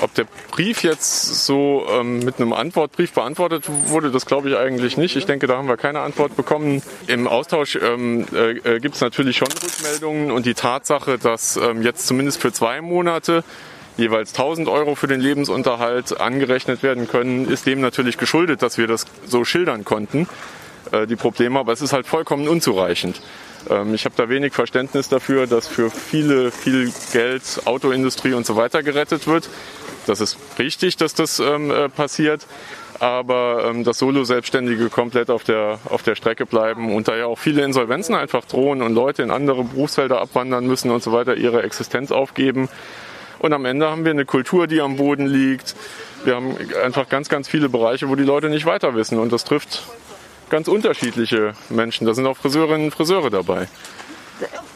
Ob 0.00 0.14
der 0.14 0.26
Brief 0.52 0.84
jetzt 0.84 1.44
so 1.44 1.84
ähm, 1.90 2.20
mit 2.20 2.40
einem 2.40 2.52
Antwortbrief 2.52 3.12
beantwortet 3.12 3.64
wurde, 3.86 4.10
das 4.10 4.26
glaube 4.26 4.50
ich 4.50 4.56
eigentlich 4.56 4.96
nicht. 4.96 5.16
Ich 5.16 5.26
denke, 5.26 5.48
da 5.48 5.56
haben 5.56 5.66
wir 5.66 5.76
keine 5.76 6.00
Antwort 6.00 6.36
bekommen. 6.36 6.82
Im 7.08 7.26
Austausch 7.26 7.76
ähm, 7.76 8.26
äh, 8.32 8.58
äh 8.58 8.80
gibt 8.80 8.94
es 8.94 9.00
natürlich 9.00 9.36
schon 9.36 9.48
Rückmeldungen 9.48 10.30
und 10.30 10.46
die 10.46 10.54
Tatsache, 10.54 11.18
dass 11.18 11.56
ähm, 11.56 11.82
jetzt 11.82 12.06
zumindest 12.06 12.40
für 12.40 12.52
zwei 12.52 12.80
Monate 12.80 13.42
jeweils 13.96 14.30
1000 14.30 14.68
Euro 14.68 14.94
für 14.94 15.08
den 15.08 15.20
Lebensunterhalt 15.20 16.20
angerechnet 16.20 16.84
werden 16.84 17.08
können, 17.08 17.50
ist 17.50 17.66
dem 17.66 17.80
natürlich 17.80 18.16
geschuldet, 18.16 18.62
dass 18.62 18.78
wir 18.78 18.86
das 18.86 19.04
so 19.26 19.44
schildern 19.44 19.84
konnten. 19.84 20.28
Äh, 20.92 21.06
die 21.06 21.16
Probleme, 21.16 21.58
aber 21.58 21.72
es 21.72 21.82
ist 21.82 21.92
halt 21.92 22.06
vollkommen 22.06 22.48
unzureichend. 22.48 23.20
Ähm, 23.68 23.94
ich 23.94 24.04
habe 24.04 24.14
da 24.16 24.28
wenig 24.28 24.52
Verständnis 24.52 25.08
dafür, 25.08 25.46
dass 25.46 25.66
für 25.66 25.90
viele 25.90 26.50
viel 26.50 26.92
Geld 27.12 27.42
Autoindustrie 27.64 28.32
und 28.34 28.46
so 28.46 28.56
weiter 28.56 28.82
gerettet 28.82 29.26
wird. 29.26 29.48
Das 30.06 30.20
ist 30.20 30.38
richtig, 30.58 30.96
dass 30.96 31.14
das 31.14 31.38
ähm, 31.40 31.70
äh, 31.70 31.88
passiert, 31.88 32.46
aber 32.98 33.66
ähm, 33.68 33.84
dass 33.84 33.98
Solo-Selbstständige 33.98 34.88
komplett 34.88 35.30
auf 35.30 35.44
der, 35.44 35.78
auf 35.84 36.02
der 36.02 36.14
Strecke 36.14 36.46
bleiben 36.46 36.94
und 36.94 37.08
da 37.08 37.16
ja 37.16 37.26
auch 37.26 37.38
viele 37.38 37.62
Insolvenzen 37.62 38.14
einfach 38.14 38.44
drohen 38.44 38.80
und 38.80 38.94
Leute 38.94 39.22
in 39.22 39.30
andere 39.30 39.64
Berufsfelder 39.64 40.20
abwandern 40.20 40.66
müssen 40.66 40.90
und 40.90 41.02
so 41.02 41.12
weiter, 41.12 41.36
ihre 41.36 41.62
Existenz 41.62 42.10
aufgeben. 42.10 42.68
Und 43.40 43.52
am 43.52 43.64
Ende 43.66 43.88
haben 43.88 44.04
wir 44.04 44.10
eine 44.10 44.24
Kultur, 44.24 44.66
die 44.66 44.80
am 44.80 44.96
Boden 44.96 45.26
liegt. 45.26 45.76
Wir 46.24 46.34
haben 46.34 46.56
einfach 46.82 47.08
ganz, 47.08 47.28
ganz 47.28 47.46
viele 47.46 47.68
Bereiche, 47.68 48.08
wo 48.08 48.16
die 48.16 48.24
Leute 48.24 48.48
nicht 48.48 48.66
weiter 48.66 48.96
wissen. 48.96 49.18
Und 49.18 49.32
das 49.32 49.44
trifft 49.44 49.84
ganz 50.50 50.68
unterschiedliche 50.68 51.52
Menschen. 51.68 52.06
Da 52.06 52.14
sind 52.14 52.26
auch 52.26 52.36
Friseurinnen 52.36 52.86
und 52.86 52.90
Friseure 52.92 53.30
dabei. 53.30 53.68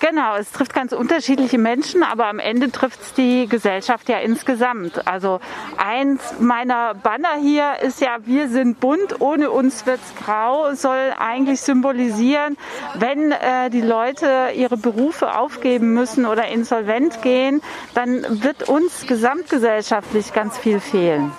Genau, 0.00 0.35
es 0.35 0.50
trifft 0.50 0.75
ganz 0.75 0.93
unterschiedliche 0.93 1.59
Menschen, 1.59 2.02
aber 2.02 2.26
am 2.26 2.41
Ende 2.41 2.73
trifft 2.73 3.00
es 3.00 3.14
die 3.14 3.47
Gesellschaft 3.47 4.09
ja 4.09 4.19
insgesamt. 4.19 5.07
Also 5.07 5.41
eins 5.76 6.21
meiner 6.41 6.95
Banner 6.95 7.37
hier 7.41 7.75
ist 7.81 8.00
ja, 8.00 8.17
wir 8.25 8.49
sind 8.49 8.81
bunt, 8.81 9.21
ohne 9.21 9.52
uns 9.52 9.87
wird's 9.87 10.12
grau, 10.25 10.75
soll 10.75 11.14
eigentlich 11.17 11.61
symbolisieren, 11.61 12.57
wenn 12.95 13.31
äh, 13.31 13.71
die 13.71 13.81
Leute 13.81 14.49
ihre 14.57 14.76
Berufe 14.76 15.37
aufgeben 15.37 15.95
müssen 15.95 16.26
oder 16.26 16.49
insolvent 16.49 17.23
gehen, 17.23 17.62
dann 17.95 18.43
wird 18.43 18.69
uns 18.69 19.07
gesamtgesellschaftlich 19.07 20.33
ganz 20.33 20.59
viel 20.59 20.81
fehlen. 20.81 21.31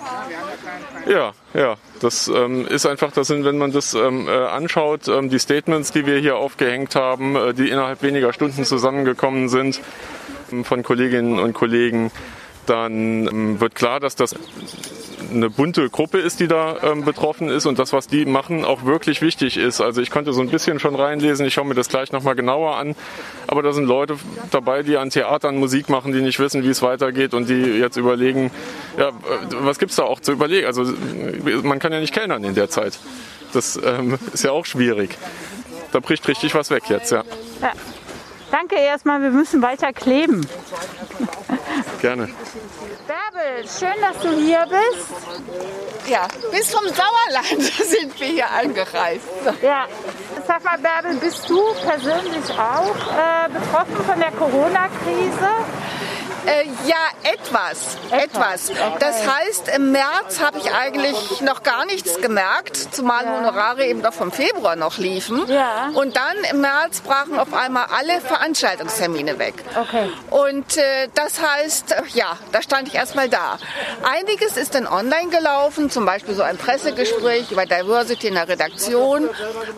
Ja, 1.06 1.32
ja, 1.52 1.76
das 2.04 2.28
ähm, 2.28 2.66
ist 2.66 2.86
einfach, 2.86 3.12
das 3.12 3.30
wenn 3.30 3.56
man 3.56 3.72
das 3.72 3.94
ähm, 3.94 4.28
äh, 4.28 4.30
anschaut, 4.30 5.08
ähm, 5.08 5.30
die 5.30 5.38
Statements, 5.38 5.90
die 5.90 6.06
wir 6.06 6.18
hier 6.18 6.36
aufgehängt 6.36 6.94
haben, 6.94 7.34
äh, 7.34 7.54
die 7.54 7.70
innerhalb 7.70 8.02
weniger 8.02 8.32
Stunden 8.32 8.64
zusammengekommen 8.64 9.48
sind 9.48 9.80
ähm, 10.52 10.64
von 10.64 10.82
Kolleginnen 10.82 11.38
und 11.38 11.54
Kollegen, 11.54 12.10
dann 12.66 13.26
ähm, 13.26 13.60
wird 13.60 13.74
klar, 13.74 14.00
dass 14.00 14.16
das 14.16 14.34
eine 15.32 15.50
bunte 15.50 15.88
Gruppe 15.90 16.18
ist, 16.18 16.40
die 16.40 16.48
da 16.48 16.76
ähm, 16.82 17.04
betroffen 17.04 17.48
ist 17.48 17.66
und 17.66 17.78
das, 17.78 17.92
was 17.92 18.06
die 18.06 18.24
machen, 18.26 18.64
auch 18.64 18.84
wirklich 18.84 19.22
wichtig 19.22 19.56
ist. 19.56 19.80
Also 19.80 20.00
ich 20.00 20.10
konnte 20.10 20.32
so 20.32 20.40
ein 20.40 20.48
bisschen 20.48 20.78
schon 20.78 20.94
reinlesen, 20.94 21.46
ich 21.46 21.54
schaue 21.54 21.66
mir 21.66 21.74
das 21.74 21.88
gleich 21.88 22.12
nochmal 22.12 22.34
genauer 22.34 22.76
an, 22.76 22.94
aber 23.46 23.62
da 23.62 23.72
sind 23.72 23.84
Leute 23.84 24.16
dabei, 24.50 24.82
die 24.82 24.96
an 24.96 25.10
Theatern 25.10 25.56
Musik 25.56 25.88
machen, 25.88 26.12
die 26.12 26.20
nicht 26.20 26.38
wissen, 26.38 26.62
wie 26.62 26.68
es 26.68 26.82
weitergeht 26.82 27.34
und 27.34 27.48
die 27.48 27.54
jetzt 27.54 27.96
überlegen, 27.96 28.50
ja, 28.98 29.10
was 29.60 29.78
gibt's 29.78 29.96
da 29.96 30.04
auch 30.04 30.20
zu 30.20 30.32
überlegen? 30.32 30.66
Also 30.66 30.84
man 31.62 31.78
kann 31.78 31.92
ja 31.92 32.00
nicht 32.00 32.14
kellnern 32.14 32.44
in 32.44 32.54
der 32.54 32.70
Zeit. 32.70 32.98
Das 33.52 33.80
ähm, 33.82 34.18
ist 34.32 34.44
ja 34.44 34.50
auch 34.50 34.66
schwierig. 34.66 35.16
Da 35.92 36.00
bricht 36.00 36.26
richtig 36.26 36.54
was 36.54 36.70
weg 36.70 36.84
jetzt, 36.88 37.12
ja. 37.12 37.22
ja. 37.62 37.72
Danke 38.54 38.76
erstmal, 38.76 39.20
wir 39.20 39.30
müssen 39.30 39.62
weiter 39.62 39.92
kleben. 39.92 40.46
Gerne. 42.00 42.28
Bärbel, 43.08 43.68
schön, 43.68 44.00
dass 44.00 44.22
du 44.22 44.30
hier 44.30 44.64
bist. 44.70 45.08
Ja, 46.06 46.28
bis 46.52 46.72
vom 46.72 46.84
Sauerland 46.84 47.62
sind 47.84 48.20
wir 48.20 48.28
hier 48.28 48.48
angereist. 48.48 49.26
Ja, 49.60 49.88
sag 50.46 50.62
mal, 50.62 50.78
Bärbel, 50.78 51.16
bist 51.16 51.50
du 51.50 51.60
persönlich 51.84 52.48
auch 52.52 52.94
äh, 52.94 53.48
betroffen 53.48 54.04
von 54.06 54.20
der 54.20 54.30
Corona-Krise? 54.30 55.50
Äh, 56.46 56.66
ja, 56.86 56.96
etwas. 57.22 57.96
Etwas. 58.10 58.70
Okay. 58.70 58.96
Das 59.00 59.26
heißt, 59.26 59.68
im 59.76 59.92
März 59.92 60.40
habe 60.40 60.58
ich 60.58 60.72
eigentlich 60.72 61.40
noch 61.40 61.62
gar 61.62 61.86
nichts 61.86 62.20
gemerkt, 62.20 62.76
zumal 62.76 63.24
ja. 63.24 63.38
Honorare 63.38 63.86
eben 63.86 64.02
doch 64.02 64.12
vom 64.12 64.30
Februar 64.30 64.76
noch 64.76 64.98
liefen. 64.98 65.46
Ja. 65.48 65.90
Und 65.94 66.16
dann 66.16 66.36
im 66.50 66.60
März 66.60 67.00
brachen 67.00 67.38
auf 67.38 67.54
einmal 67.54 67.86
alle 67.96 68.20
Veranstaltungstermine 68.20 69.38
weg. 69.38 69.54
Okay. 69.78 70.10
Und 70.30 70.76
äh, 70.76 71.08
das 71.14 71.40
heißt, 71.40 71.92
äh, 71.92 72.02
ja, 72.12 72.36
da 72.52 72.62
stand 72.62 72.88
ich 72.88 72.94
erstmal 72.94 73.28
da. 73.28 73.58
Einiges 74.02 74.56
ist 74.56 74.74
dann 74.74 74.86
online 74.86 75.30
gelaufen, 75.30 75.90
zum 75.90 76.04
Beispiel 76.04 76.34
so 76.34 76.42
ein 76.42 76.58
Pressegespräch 76.58 77.50
über 77.50 77.66
Diversity 77.66 78.28
in 78.28 78.34
der 78.34 78.48
Redaktion. 78.48 79.28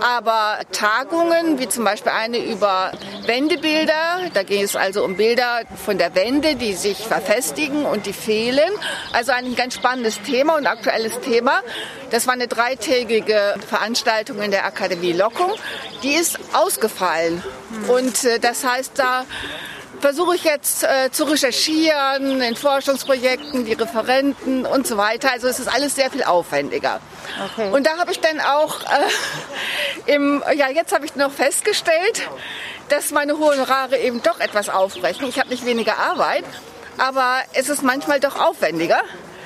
Aber 0.00 0.58
Tagungen, 0.72 1.58
wie 1.58 1.68
zum 1.68 1.84
Beispiel 1.84 2.12
eine 2.12 2.38
über 2.38 2.92
Wendebilder, 3.26 4.30
da 4.32 4.42
ging 4.42 4.62
es 4.62 4.76
also 4.76 5.04
um 5.04 5.16
Bilder 5.16 5.62
von 5.84 5.98
der 5.98 6.14
Wende, 6.14 6.56
die 6.56 6.74
sich 6.74 6.98
verfestigen 6.98 7.84
und 7.84 8.06
die 8.06 8.12
fehlen. 8.12 8.70
Also 9.12 9.32
ein 9.32 9.54
ganz 9.56 9.74
spannendes 9.74 10.20
Thema 10.22 10.56
und 10.56 10.66
aktuelles 10.66 11.20
Thema. 11.20 11.60
Das 12.10 12.26
war 12.26 12.34
eine 12.34 12.48
dreitägige 12.48 13.54
Veranstaltung 13.68 14.40
in 14.42 14.50
der 14.50 14.64
Akademie 14.64 15.12
Lockung. 15.12 15.52
Die 16.02 16.14
ist 16.14 16.38
ausgefallen. 16.52 17.42
Und 17.88 18.24
äh, 18.24 18.38
das 18.38 18.64
heißt, 18.64 18.92
da 18.96 19.24
versuche 20.00 20.36
ich 20.36 20.44
jetzt 20.44 20.84
äh, 20.84 21.10
zu 21.10 21.24
recherchieren 21.24 22.40
in 22.40 22.56
Forschungsprojekten, 22.56 23.64
die 23.64 23.72
Referenten 23.72 24.66
und 24.66 24.86
so 24.86 24.96
weiter. 24.96 25.32
Also 25.32 25.48
es 25.48 25.58
ist 25.58 25.68
alles 25.68 25.94
sehr 25.94 26.10
viel 26.10 26.22
aufwendiger. 26.22 27.00
Okay. 27.52 27.70
Und 27.70 27.86
da 27.86 27.98
habe 27.98 28.12
ich 28.12 28.20
dann 28.20 28.40
auch 28.40 28.82
äh, 28.82 30.12
im, 30.14 30.42
ja 30.54 30.68
jetzt 30.68 30.94
habe 30.94 31.06
ich 31.06 31.16
noch 31.16 31.32
festgestellt, 31.32 32.28
dass 32.88 33.10
meine 33.10 33.38
Honorare 33.38 33.98
eben 33.98 34.22
doch 34.22 34.40
etwas 34.40 34.68
aufbrechen. 34.68 35.28
Ich 35.28 35.38
habe 35.38 35.48
nicht 35.50 35.64
weniger 35.64 35.98
Arbeit, 35.98 36.44
aber 36.98 37.38
es 37.54 37.68
ist 37.68 37.82
manchmal 37.82 38.20
doch 38.20 38.38
aufwendiger. 38.38 39.00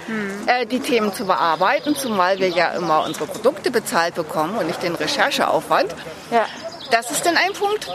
Hm. 0.06 0.48
Äh, 0.48 0.66
die 0.66 0.80
Themen 0.80 1.12
zu 1.12 1.26
bearbeiten, 1.26 1.94
zumal 1.94 2.38
wir 2.38 2.48
ja 2.48 2.72
immer 2.72 3.04
unsere 3.04 3.26
Produkte 3.26 3.70
bezahlt 3.70 4.14
bekommen 4.14 4.56
und 4.56 4.66
nicht 4.66 4.82
den 4.82 4.94
Rechercheaufwand. 4.94 5.94
Ja. 6.30 6.46
Das 6.90 7.10
ist 7.10 7.24
dann 7.24 7.36
ein 7.36 7.52
Punkt. 7.52 7.88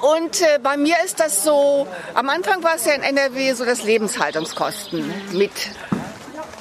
Und 0.00 0.40
äh, 0.42 0.58
bei 0.62 0.76
mir 0.76 0.96
ist 1.04 1.20
das 1.20 1.44
so, 1.44 1.86
am 2.14 2.28
Anfang 2.28 2.62
war 2.62 2.74
es 2.74 2.84
ja 2.84 2.92
in 2.92 3.02
NRW 3.02 3.52
so, 3.52 3.64
dass 3.64 3.82
Lebenshaltungskosten 3.82 5.10
mit 5.32 5.52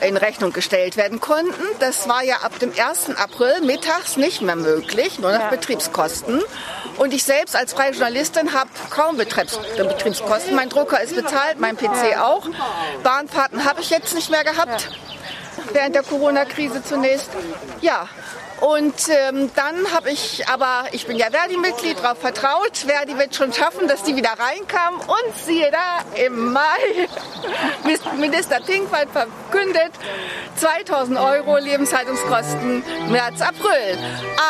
in 0.02 0.18
Rechnung 0.18 0.54
gestellt 0.54 0.98
werden 0.98 1.20
konnten. 1.20 1.54
Das 1.80 2.08
war 2.08 2.24
ja 2.24 2.38
ab 2.38 2.60
dem 2.60 2.72
1. 2.72 3.16
April 3.18 3.62
mittags 3.62 4.18
nicht 4.18 4.42
mehr 4.42 4.56
möglich, 4.56 5.20
nur 5.20 5.32
noch 5.32 5.40
ja. 5.40 5.50
Betriebskosten. 5.50 6.42
Und 6.98 7.14
ich 7.14 7.24
selbst 7.24 7.56
als 7.56 7.74
freie 7.74 7.92
Journalistin 7.92 8.54
habe 8.54 8.70
kaum 8.90 9.18
Betriebs 9.18 9.60
Betriebskosten. 9.78 10.56
Mein 10.56 10.70
Drucker 10.70 11.02
ist 11.02 11.16
bezahlt, 11.16 11.60
mein 11.60 11.76
PC 11.76 12.18
auch. 12.20 12.48
Bahnfahrten 13.04 13.66
habe 13.66 13.82
ich 13.82 13.90
jetzt 13.90 14.16
nicht 14.16 14.30
mehr 14.30 14.44
gehabt. 14.44 14.90
Während 15.74 15.96
der 15.96 16.04
Corona-Krise 16.04 16.84
zunächst. 16.84 17.30
Ja, 17.82 18.08
und 18.62 19.10
ähm, 19.10 19.52
dann 19.54 19.94
habe 19.94 20.12
ich, 20.12 20.48
aber 20.48 20.86
ich 20.94 21.06
bin 21.06 21.18
ja 21.18 21.28
Verdi-Mitglied, 21.30 22.00
darauf 22.02 22.20
vertraut, 22.20 22.78
Verdi 22.78 23.18
wird 23.18 23.36
schon 23.36 23.52
schaffen, 23.52 23.88
dass 23.88 24.04
die 24.04 24.16
wieder 24.16 24.30
reinkamen. 24.30 25.02
Und 25.02 25.36
siehe 25.46 25.70
da, 25.72 26.04
im 26.18 26.54
Mai, 26.54 26.62
Minister 28.18 28.64
Tinkwald 28.66 29.10
verkündet, 29.12 29.92
2000 30.56 31.20
Euro 31.20 31.58
Lebenshaltungskosten 31.58 32.84
März, 33.12 33.42
April. 33.42 33.98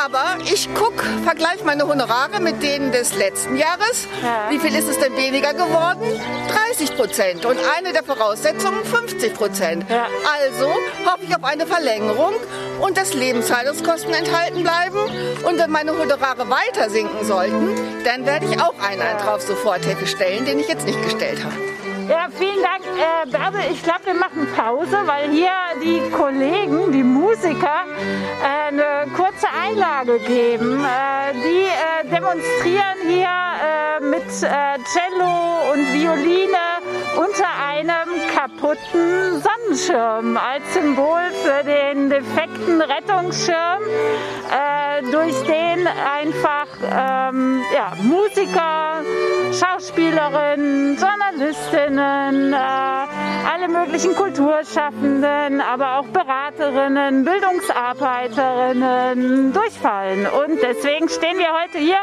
Aber 0.05 0.37
ich 0.43 0.71
gucke, 0.75 1.03
vergleiche 1.23 1.65
meine 1.65 1.87
Honorare 1.87 2.39
mit 2.39 2.61
denen 2.61 2.91
des 2.91 3.15
letzten 3.15 3.57
Jahres. 3.57 4.07
Ja. 4.21 4.51
Wie 4.51 4.59
viel 4.59 4.75
ist 4.75 4.87
es 4.87 4.99
denn 4.99 5.15
weniger 5.17 5.53
geworden? 5.53 6.21
30 6.77 6.95
Prozent. 6.95 7.45
Und 7.45 7.57
eine 7.75 7.91
der 7.91 8.03
Voraussetzungen 8.03 8.85
50 8.85 9.33
Prozent. 9.33 9.85
Also 9.89 10.67
hoffe 11.05 11.23
ich 11.27 11.35
auf 11.35 11.43
eine 11.43 11.65
Verlängerung 11.65 12.35
und 12.79 12.97
das 12.97 13.13
Lebenshaltungskosten 13.13 13.94
enthalten 14.03 14.63
bleiben. 14.63 14.99
Und 15.43 15.57
wenn 15.57 15.71
meine 15.71 15.91
Honorare 15.91 16.49
weiter 16.49 16.89
sinken 16.89 17.25
sollten, 17.25 17.75
dann 18.03 18.25
werde 18.25 18.45
ich 18.45 18.59
auch 18.61 18.75
einen 18.79 19.01
Antrag 19.01 19.41
Soforthilfe 19.41 20.07
stellen, 20.07 20.45
den 20.45 20.59
ich 20.59 20.67
jetzt 20.67 20.85
nicht 20.85 21.01
gestellt 21.03 21.43
habe. 21.43 21.55
Ja, 22.07 22.27
vielen 22.37 22.61
Dank, 22.61 22.83
äh, 22.85 23.29
Bärbel. 23.31 23.61
Ich 23.71 23.81
glaube, 23.81 24.01
wir 24.05 24.13
machen 24.13 24.47
Pause, 24.55 24.97
weil 25.05 25.31
hier 25.31 25.49
die 25.83 26.07
Kollegen, 26.11 26.91
die 26.91 27.01
Musiker, 27.01 27.85
äh, 28.43 28.67
eine 28.67 29.11
kurze 29.15 29.47
Einlage 29.49 30.19
geben. 30.19 30.85
Äh, 30.85 31.33
die 31.33 31.65
äh, 31.65 32.07
demonstrieren 32.15 32.99
hier 33.07 33.27
äh, 33.27 33.99
mit 34.01 34.21
äh, 34.21 34.77
Cello 34.85 35.71
und 35.73 35.93
Violine 35.93 36.74
unter 37.17 37.47
einem 37.69 38.09
kaputten 38.33 39.41
Sonnenschirm 39.41 40.37
als 40.37 40.73
Symbol 40.73 41.21
für 41.43 41.63
den 41.63 42.09
defekten 42.09 42.81
Rettungsschirm, 42.81 43.83
äh, 44.51 45.03
durch 45.11 45.35
den 45.43 45.87
einfach 45.87 46.67
ähm, 46.83 47.63
ja, 47.73 47.93
Musiker, 48.01 49.03
Schauspielerinnen, 49.51 50.97
Journalistinnen, 50.97 52.53
äh, 52.53 52.57
alle 52.57 53.67
möglichen 53.67 54.15
Kulturschaffenden, 54.15 55.61
aber 55.61 55.99
auch 55.99 56.07
Beraterinnen, 56.07 57.23
Bildungsarbeiterinnen 57.23 59.53
durchfallen. 59.53 60.25
Und 60.27 60.59
deswegen 60.61 61.07
stehen 61.09 61.37
wir 61.37 61.53
heute 61.61 61.77
hier 61.77 61.99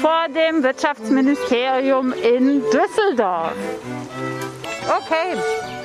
vor 0.00 0.26
dem 0.28 0.62
Wirtschaftsministerium 0.62 2.12
in 2.12 2.62
Düsseldorf. 2.62 3.54
Okay. 4.84 5.81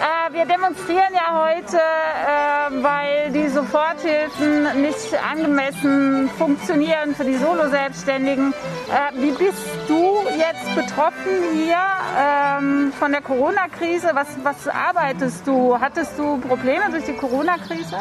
Äh, 0.00 0.32
wir 0.32 0.44
demonstrieren 0.44 1.12
ja 1.12 1.46
heute, 1.46 1.76
äh, 1.76 2.82
weil 2.82 3.30
die 3.32 3.48
Soforthilfen 3.48 4.82
nicht 4.82 5.14
angemessen 5.22 6.28
funktionieren 6.36 7.14
für 7.14 7.24
die 7.24 7.36
Solo-Selbstständigen. 7.36 8.52
Äh, 8.52 9.20
wie 9.20 9.30
bist 9.30 9.62
du 9.86 10.22
jetzt 10.36 10.74
betroffen 10.74 11.54
hier 11.54 11.76
ähm, 12.18 12.92
von 12.98 13.12
der 13.12 13.20
Corona-Krise? 13.20 14.10
Was, 14.14 14.28
was 14.42 14.68
arbeitest 14.68 15.46
du? 15.46 15.78
Hattest 15.78 16.18
du 16.18 16.38
Probleme 16.38 16.90
durch 16.90 17.04
die 17.04 17.14
Corona-Krise? 17.14 17.96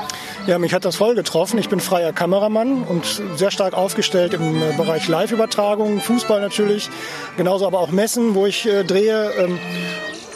Ja, 0.48 0.58
mich 0.58 0.74
hat 0.74 0.86
das 0.86 0.96
voll 0.96 1.16
getroffen. 1.16 1.60
Ich 1.60 1.70
bin 1.70 1.80
freier 1.80 2.12
Kameramann 2.12 2.84
und 2.84 3.22
sehr 3.36 3.52
stark 3.52 3.74
aufgestellt 3.76 4.34
im 4.34 4.60
Bereich 4.78 5.08
Live-Übertragung, 5.08 6.02
Fußball 6.02 6.42
natürlich, 6.42 6.90
genauso 7.38 7.68
aber 7.68 7.80
auch 7.80 7.92
Messen, 7.92 8.34
wo 8.34 8.46
ich 8.46 8.68
drehe. 8.88 9.32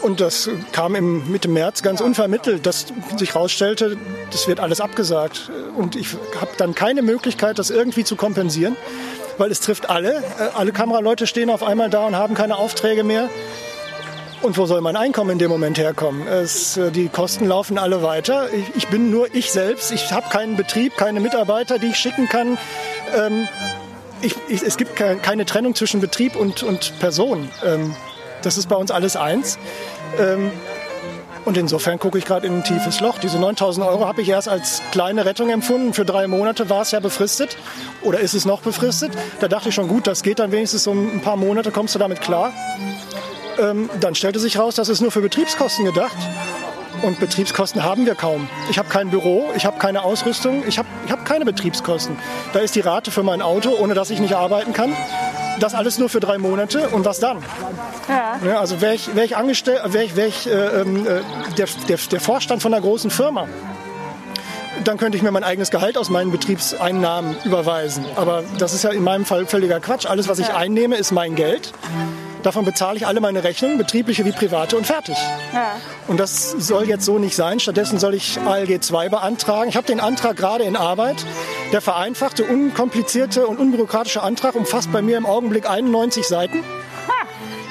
Und 0.02 0.20
das 0.20 0.48
kam 0.72 0.94
im 0.94 1.30
Mitte 1.30 1.48
März 1.48 1.82
ganz 1.82 2.00
unvermittelt, 2.00 2.66
dass 2.66 2.86
sich 3.16 3.34
herausstellte, 3.34 3.96
das 4.30 4.46
wird 4.46 4.60
alles 4.60 4.80
abgesagt. 4.80 5.50
Und 5.76 5.96
ich 5.96 6.08
habe 6.40 6.50
dann 6.56 6.74
keine 6.74 7.02
Möglichkeit, 7.02 7.58
das 7.58 7.70
irgendwie 7.70 8.04
zu 8.04 8.16
kompensieren, 8.16 8.76
weil 9.38 9.50
es 9.50 9.60
trifft 9.60 9.90
alle. 9.90 10.16
Äh, 10.16 10.50
alle 10.54 10.72
Kameraleute 10.72 11.26
stehen 11.26 11.50
auf 11.50 11.62
einmal 11.62 11.90
da 11.90 12.06
und 12.06 12.16
haben 12.16 12.34
keine 12.34 12.56
Aufträge 12.56 13.04
mehr. 13.04 13.28
Und 14.40 14.56
wo 14.56 14.66
soll 14.66 14.80
mein 14.82 14.94
Einkommen 14.94 15.30
in 15.30 15.38
dem 15.38 15.50
Moment 15.50 15.78
herkommen? 15.78 16.26
Es, 16.28 16.76
äh, 16.76 16.92
die 16.92 17.08
Kosten 17.08 17.46
laufen 17.46 17.76
alle 17.76 18.02
weiter. 18.02 18.52
Ich, 18.52 18.76
ich 18.76 18.88
bin 18.88 19.10
nur 19.10 19.34
ich 19.34 19.50
selbst. 19.50 19.90
Ich 19.90 20.12
habe 20.12 20.28
keinen 20.28 20.56
Betrieb, 20.56 20.96
keine 20.96 21.18
Mitarbeiter, 21.18 21.78
die 21.78 21.88
ich 21.88 21.96
schicken 21.96 22.28
kann. 22.28 22.56
Ähm, 23.16 23.48
ich, 24.22 24.34
ich, 24.48 24.62
es 24.62 24.76
gibt 24.76 24.96
keine 24.96 25.44
Trennung 25.44 25.74
zwischen 25.74 26.00
Betrieb 26.00 26.36
und, 26.36 26.62
und 26.62 26.98
Person. 27.00 27.48
Ähm, 27.64 27.94
das 28.42 28.56
ist 28.58 28.68
bei 28.68 28.76
uns 28.76 28.90
alles 28.90 29.16
eins. 29.16 29.58
Ähm, 30.18 30.50
und 31.44 31.56
insofern 31.56 31.98
gucke 31.98 32.18
ich 32.18 32.26
gerade 32.26 32.46
in 32.46 32.56
ein 32.56 32.64
tiefes 32.64 33.00
Loch. 33.00 33.18
Diese 33.18 33.38
9000 33.38 33.86
Euro 33.86 34.06
habe 34.06 34.20
ich 34.20 34.28
erst 34.28 34.48
als 34.48 34.82
kleine 34.92 35.24
Rettung 35.24 35.48
empfunden. 35.48 35.94
Für 35.94 36.04
drei 36.04 36.26
Monate 36.26 36.68
war 36.68 36.82
es 36.82 36.90
ja 36.90 37.00
befristet. 37.00 37.56
Oder 38.02 38.20
ist 38.20 38.34
es 38.34 38.44
noch 38.44 38.60
befristet? 38.60 39.12
Da 39.40 39.48
dachte 39.48 39.70
ich 39.70 39.74
schon, 39.74 39.88
gut, 39.88 40.06
das 40.06 40.22
geht 40.22 40.40
dann 40.40 40.52
wenigstens 40.52 40.86
um 40.86 41.16
ein 41.16 41.22
paar 41.22 41.36
Monate, 41.36 41.70
kommst 41.70 41.94
du 41.94 41.98
damit 41.98 42.20
klar. 42.20 42.52
Ähm, 43.58 43.88
dann 44.00 44.14
stellte 44.14 44.38
sich 44.40 44.58
raus, 44.58 44.74
das 44.74 44.88
ist 44.88 45.00
nur 45.00 45.10
für 45.10 45.22
Betriebskosten 45.22 45.84
gedacht. 45.84 46.16
Und 47.02 47.20
Betriebskosten 47.20 47.84
haben 47.84 48.06
wir 48.06 48.14
kaum. 48.14 48.48
Ich 48.70 48.78
habe 48.78 48.88
kein 48.88 49.10
Büro, 49.10 49.48
ich 49.56 49.64
habe 49.64 49.78
keine 49.78 50.02
Ausrüstung, 50.02 50.64
ich 50.66 50.78
habe 50.78 50.88
ich 51.06 51.12
hab 51.12 51.24
keine 51.24 51.44
Betriebskosten. 51.44 52.16
Da 52.52 52.58
ist 52.58 52.74
die 52.74 52.80
Rate 52.80 53.10
für 53.10 53.22
mein 53.22 53.40
Auto, 53.40 53.70
ohne 53.70 53.94
dass 53.94 54.10
ich 54.10 54.18
nicht 54.20 54.34
arbeiten 54.34 54.72
kann. 54.72 54.94
Das 55.60 55.74
alles 55.74 55.98
nur 55.98 56.08
für 56.08 56.20
drei 56.20 56.38
Monate 56.38 56.88
und 56.90 57.04
was 57.04 57.20
dann? 57.20 57.38
Ja. 58.08 58.38
ja 58.44 58.60
also 58.60 58.80
wäre 58.80 58.94
ich, 58.94 59.14
wär 59.14 59.24
ich 59.24 59.36
angestellt, 59.36 59.80
wäre 59.86 60.04
ich, 60.04 60.16
wär 60.16 60.26
ich 60.26 60.46
äh, 60.46 60.50
ähm, 60.50 61.06
äh, 61.06 61.20
der, 61.56 61.66
der, 61.88 61.98
der 61.98 62.20
Vorstand 62.20 62.62
von 62.62 62.72
einer 62.72 62.82
großen 62.82 63.10
Firma, 63.10 63.48
dann 64.84 64.96
könnte 64.96 65.16
ich 65.16 65.22
mir 65.22 65.30
mein 65.30 65.44
eigenes 65.44 65.70
Gehalt 65.70 65.98
aus 65.98 66.10
meinen 66.10 66.30
Betriebseinnahmen 66.30 67.36
überweisen. 67.44 68.04
Aber 68.16 68.44
das 68.58 68.74
ist 68.74 68.84
ja 68.84 68.90
in 68.90 69.02
meinem 69.02 69.24
Fall 69.24 69.46
völliger 69.46 69.80
Quatsch. 69.80 70.06
Alles, 70.06 70.28
was 70.28 70.38
ich 70.38 70.52
einnehme, 70.52 70.96
ist 70.96 71.10
mein 71.10 71.34
Geld. 71.34 71.72
Davon 72.42 72.64
bezahle 72.64 72.96
ich 72.96 73.06
alle 73.06 73.20
meine 73.20 73.44
Rechnungen, 73.44 73.78
betriebliche 73.78 74.24
wie 74.24 74.32
private, 74.32 74.76
und 74.76 74.86
fertig. 74.86 75.16
Ja. 75.52 75.72
Und 76.06 76.18
das 76.20 76.50
soll 76.52 76.88
jetzt 76.88 77.04
so 77.04 77.18
nicht 77.18 77.34
sein. 77.34 77.60
Stattdessen 77.60 77.98
soll 77.98 78.14
ich 78.14 78.38
ALG 78.40 78.80
2 78.80 79.08
beantragen. 79.08 79.68
Ich 79.68 79.76
habe 79.76 79.86
den 79.86 80.00
Antrag 80.00 80.36
gerade 80.36 80.64
in 80.64 80.76
Arbeit. 80.76 81.24
Der 81.72 81.80
vereinfachte, 81.80 82.44
unkomplizierte 82.44 83.46
und 83.46 83.58
unbürokratische 83.58 84.22
Antrag 84.22 84.54
umfasst 84.54 84.92
bei 84.92 85.02
mir 85.02 85.16
im 85.16 85.26
Augenblick 85.26 85.68
91 85.68 86.26
Seiten. 86.26 86.64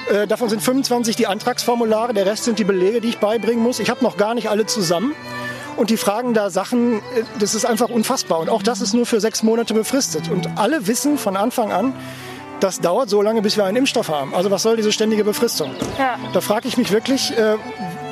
Äh, 0.09 0.25
davon 0.25 0.47
sind 0.49 0.61
25 0.61 1.15
die 1.17 1.27
Antragsformulare, 1.27 2.13
der 2.13 2.25
Rest 2.25 2.45
sind 2.45 2.59
die 2.59 2.63
Belege, 2.63 3.01
die 3.01 3.09
ich 3.09 3.17
beibringen 3.17 3.61
muss. 3.61 3.79
Ich 3.79 3.89
habe 3.89 4.03
noch 4.03 4.15
gar 4.15 4.35
nicht 4.35 4.49
alle 4.49 4.65
zusammen. 4.65 5.13
Und 5.75 5.89
die 5.89 5.97
fragen 5.97 6.33
da 6.33 6.49
Sachen, 6.49 6.95
äh, 6.95 7.23
das 7.39 7.55
ist 7.55 7.65
einfach 7.65 7.89
unfassbar. 7.89 8.39
Und 8.39 8.49
auch 8.49 8.63
das 8.63 8.81
ist 8.81 8.93
nur 8.93 9.05
für 9.05 9.19
sechs 9.19 9.43
Monate 9.43 9.73
befristet. 9.73 10.29
Und 10.29 10.57
alle 10.57 10.87
wissen 10.87 11.17
von 11.17 11.35
Anfang 11.35 11.71
an, 11.71 11.93
das 12.59 12.79
dauert 12.79 13.09
so 13.09 13.21
lange, 13.21 13.41
bis 13.41 13.57
wir 13.57 13.65
einen 13.65 13.77
Impfstoff 13.77 14.09
haben. 14.09 14.33
Also 14.33 14.51
was 14.51 14.63
soll 14.63 14.77
diese 14.77 14.91
ständige 14.91 15.23
Befristung? 15.23 15.71
Ja. 15.97 16.17
Da 16.33 16.41
frage 16.41 16.67
ich 16.67 16.77
mich 16.77 16.91
wirklich, 16.91 17.37
äh, 17.37 17.55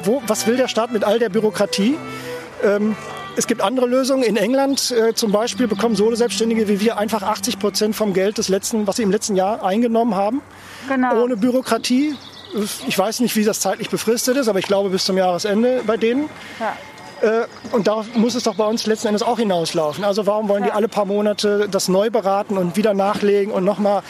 wo, 0.03 0.21
was 0.27 0.47
will 0.47 0.57
der 0.57 0.67
Staat 0.67 0.91
mit 0.91 1.03
all 1.03 1.19
der 1.19 1.29
Bürokratie? 1.29 1.97
Ähm, 2.63 2.95
es 3.37 3.47
gibt 3.47 3.61
andere 3.61 3.87
Lösungen. 3.87 4.23
In 4.23 4.37
England 4.37 4.91
äh, 4.91 5.13
zum 5.13 5.31
Beispiel 5.31 5.67
bekommen 5.67 5.95
Solo-Selbstständige 5.95 6.67
wie 6.67 6.79
wir 6.79 6.97
einfach 6.97 7.21
80 7.21 7.59
Prozent 7.59 7.95
vom 7.95 8.13
Geld 8.13 8.37
des 8.37 8.49
letzten, 8.49 8.87
was 8.87 8.95
sie 8.95 9.03
im 9.03 9.11
letzten 9.11 9.35
Jahr 9.35 9.63
eingenommen 9.63 10.15
haben. 10.15 10.41
Genau. 10.87 11.23
Ohne 11.23 11.35
Bürokratie. 11.37 12.15
Ich 12.87 12.97
weiß 12.97 13.19
nicht, 13.19 13.35
wie 13.35 13.43
das 13.43 13.59
zeitlich 13.59 13.89
befristet 13.89 14.37
ist, 14.37 14.47
aber 14.47 14.59
ich 14.59 14.67
glaube 14.67 14.89
bis 14.89 15.03
zum 15.03 15.17
Jahresende 15.17 15.81
bei 15.85 15.97
denen. 15.97 16.29
Ja. 16.59 16.77
Äh, 17.21 17.45
und 17.71 17.87
darauf 17.87 18.13
muss 18.15 18.35
es 18.35 18.43
doch 18.43 18.55
bei 18.55 18.65
uns 18.65 18.85
letzten 18.85 19.07
Endes 19.07 19.23
auch 19.23 19.39
hinauslaufen. 19.39 20.03
Also 20.03 20.25
warum 20.25 20.49
wollen 20.49 20.63
die 20.63 20.71
alle 20.71 20.87
paar 20.87 21.05
Monate 21.05 21.67
das 21.69 21.87
neu 21.87 22.09
beraten 22.09 22.57
und 22.57 22.75
wieder 22.75 22.93
nachlegen 22.93 23.53
und 23.53 23.63
nochmal, 23.63 24.03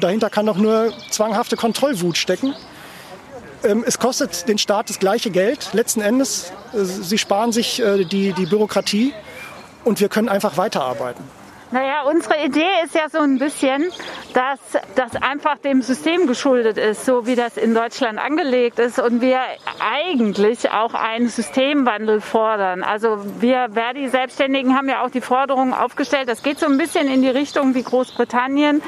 dahinter 0.00 0.30
kann 0.30 0.46
doch 0.46 0.56
nur 0.56 0.92
zwanghafte 1.10 1.56
Kontrollwut 1.56 2.16
stecken. 2.16 2.54
Ähm, 3.64 3.84
es 3.86 3.98
kostet 3.98 4.48
den 4.48 4.58
Staat 4.58 4.90
das 4.90 4.98
gleiche 4.98 5.30
Geld 5.30 5.70
letzten 5.72 6.00
Endes. 6.00 6.52
Äh, 6.72 6.84
sie 6.84 7.18
sparen 7.18 7.52
sich 7.52 7.80
äh, 7.80 8.04
die, 8.04 8.32
die 8.32 8.46
Bürokratie 8.46 9.12
und 9.84 10.00
wir 10.00 10.08
können 10.08 10.28
einfach 10.28 10.56
weiterarbeiten. 10.56 11.24
Naja, 11.72 12.02
unsere 12.02 12.44
Idee 12.44 12.84
ist 12.84 12.94
ja 12.94 13.08
so 13.08 13.18
ein 13.18 13.38
bisschen, 13.38 13.90
dass 14.34 14.60
das 14.94 15.20
einfach 15.20 15.58
dem 15.58 15.82
System 15.82 16.28
geschuldet 16.28 16.78
ist, 16.78 17.04
so 17.04 17.26
wie 17.26 17.34
das 17.34 17.56
in 17.56 17.74
Deutschland 17.74 18.20
angelegt 18.20 18.78
ist 18.78 19.00
und 19.00 19.20
wir 19.20 19.40
eigentlich 19.80 20.70
auch 20.70 20.94
einen 20.94 21.28
Systemwandel 21.28 22.20
fordern. 22.20 22.84
Also 22.84 23.18
wir 23.40 23.70
Verdi-Selbstständigen 23.72 24.76
haben 24.76 24.88
ja 24.88 25.04
auch 25.04 25.10
die 25.10 25.20
Forderung 25.20 25.74
aufgestellt, 25.74 26.28
das 26.28 26.44
geht 26.44 26.60
so 26.60 26.66
ein 26.66 26.78
bisschen 26.78 27.08
in 27.08 27.22
die 27.22 27.30
Richtung 27.30 27.74
wie 27.74 27.82
Großbritannien, 27.82 28.80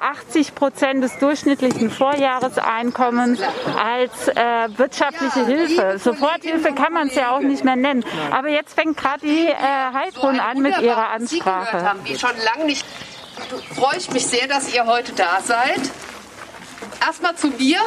80 0.00 0.54
Prozent 0.54 1.04
des 1.04 1.18
durchschnittlichen 1.18 1.90
Vorjahreseinkommens 1.90 3.40
als 3.76 4.28
äh, 4.28 4.68
wirtschaftliche 4.78 5.46
Hilfe. 5.46 5.98
Soforthilfe 5.98 6.72
kann 6.72 6.92
man 6.92 7.08
es 7.08 7.14
ja 7.14 7.30
auch 7.36 7.40
nicht 7.40 7.64
mehr 7.64 7.76
nennen. 7.76 8.04
Aber 8.30 8.48
jetzt 8.48 8.74
fängt 8.74 8.96
gerade 8.96 9.20
die 9.20 9.46
äh, 9.46 9.54
Heidrun 9.54 10.40
an 10.40 10.60
mit 10.60 10.78
ihrer 10.78 11.10
Ansprache. 11.10 11.82
Haben, 11.82 12.04
die 12.04 12.18
schon 12.18 12.30
lange 12.54 12.66
nicht. 12.66 12.84
Freue 13.74 13.96
ich 13.96 14.10
mich 14.10 14.26
sehr, 14.26 14.46
dass 14.48 14.72
ihr 14.74 14.86
heute 14.86 15.12
da 15.12 15.40
seid. 15.42 15.80
Erstmal 17.04 17.36
zu 17.36 17.48
mir. 17.48 17.78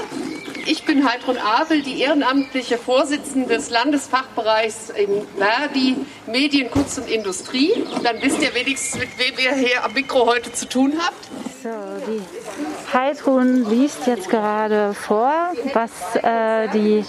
Ich 0.65 0.85
bin 0.85 1.07
Heidrun 1.07 1.37
Abel, 1.37 1.81
die 1.81 1.99
ehrenamtliche 1.99 2.77
Vorsitzende 2.77 3.49
des 3.55 3.69
Landesfachbereichs 3.69 4.91
in 4.91 5.27
Verdi 5.37 5.97
Medien, 6.25 6.71
Kunst 6.71 6.97
und 6.99 7.09
Industrie. 7.09 7.85
Dann 8.01 8.21
wisst 8.21 8.41
ihr 8.41 8.53
wenigstens, 8.53 8.99
mit 8.99 9.09
wem 9.17 9.37
ihr 9.37 9.53
hier 9.55 9.83
am 9.83 9.93
Mikro 9.93 10.25
heute 10.25 10.53
zu 10.53 10.69
tun 10.69 10.93
habt. 10.99 11.52
Die 12.07 12.21
Heidrun 12.93 13.69
liest 13.69 14.07
jetzt 14.07 14.29
gerade 14.29 14.93
vor, 14.93 15.31
was 15.73 15.91
äh, 16.15 16.67
die 16.69 17.05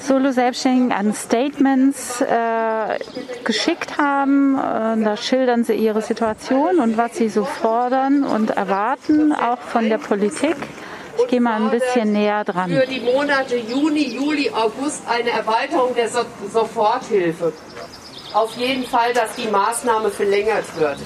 Solo-Selbstständigen 0.00 0.92
an 0.92 1.14
Statements 1.14 2.20
äh, 2.20 2.98
geschickt 3.44 3.98
haben. 3.98 4.56
Äh, 4.56 5.04
da 5.04 5.16
schildern 5.16 5.64
sie 5.64 5.74
ihre 5.74 6.02
Situation 6.02 6.78
und 6.80 6.96
was 6.96 7.16
sie 7.16 7.28
so 7.28 7.44
fordern 7.44 8.24
und 8.24 8.50
erwarten, 8.50 9.32
auch 9.32 9.58
von 9.58 9.88
der 9.88 9.98
Politik. 9.98 10.56
Ich 11.18 11.28
gehe 11.28 11.40
mal 11.40 11.62
ein 11.62 11.70
bisschen 11.70 12.12
näher 12.12 12.44
dran. 12.44 12.70
Für 12.70 12.86
die 12.86 13.00
Monate 13.00 13.56
Juni, 13.56 14.14
Juli, 14.14 14.50
August 14.50 15.02
eine 15.08 15.30
Erweiterung 15.30 15.94
der 15.94 16.08
so 16.08 16.20
Soforthilfe. 16.52 17.52
Auf 18.32 18.56
jeden 18.56 18.84
Fall, 18.84 19.12
dass 19.12 19.34
die 19.36 19.46
Maßnahme 19.46 20.10
verlängert 20.10 20.64
wird. 20.76 20.98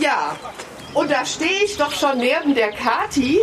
Ja, 0.00 0.36
und 0.94 1.10
da 1.10 1.24
stehe 1.24 1.64
ich 1.64 1.76
doch 1.76 1.92
schon 1.92 2.18
neben 2.18 2.54
der 2.54 2.72
Kati. 2.72 3.38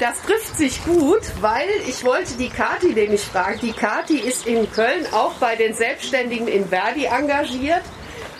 Das 0.00 0.20
trifft 0.22 0.56
sich 0.56 0.84
gut, 0.84 1.20
weil 1.40 1.68
ich 1.86 2.04
wollte 2.04 2.34
die 2.36 2.48
Kati 2.48 2.88
nämlich 2.88 3.20
fragen. 3.20 3.60
Die 3.60 3.72
Kati 3.72 4.18
ist 4.18 4.46
in 4.46 4.70
Köln 4.72 5.06
auch 5.12 5.34
bei 5.34 5.54
den 5.54 5.74
Selbstständigen 5.74 6.48
in 6.48 6.68
Verdi 6.68 7.04
engagiert 7.04 7.82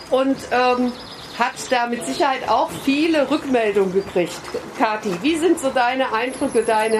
und 0.09 0.35
ähm, 0.51 0.91
hat 1.39 1.53
da 1.69 1.87
mit 1.87 2.05
Sicherheit 2.05 2.47
auch 2.49 2.69
viele 2.83 3.29
Rückmeldungen 3.29 3.93
gekriegt. 3.93 4.41
Kathi, 4.77 5.11
wie 5.21 5.37
sind 5.37 5.59
so 5.59 5.69
deine 5.69 6.11
Eindrücke, 6.13 6.63
deine 6.63 6.97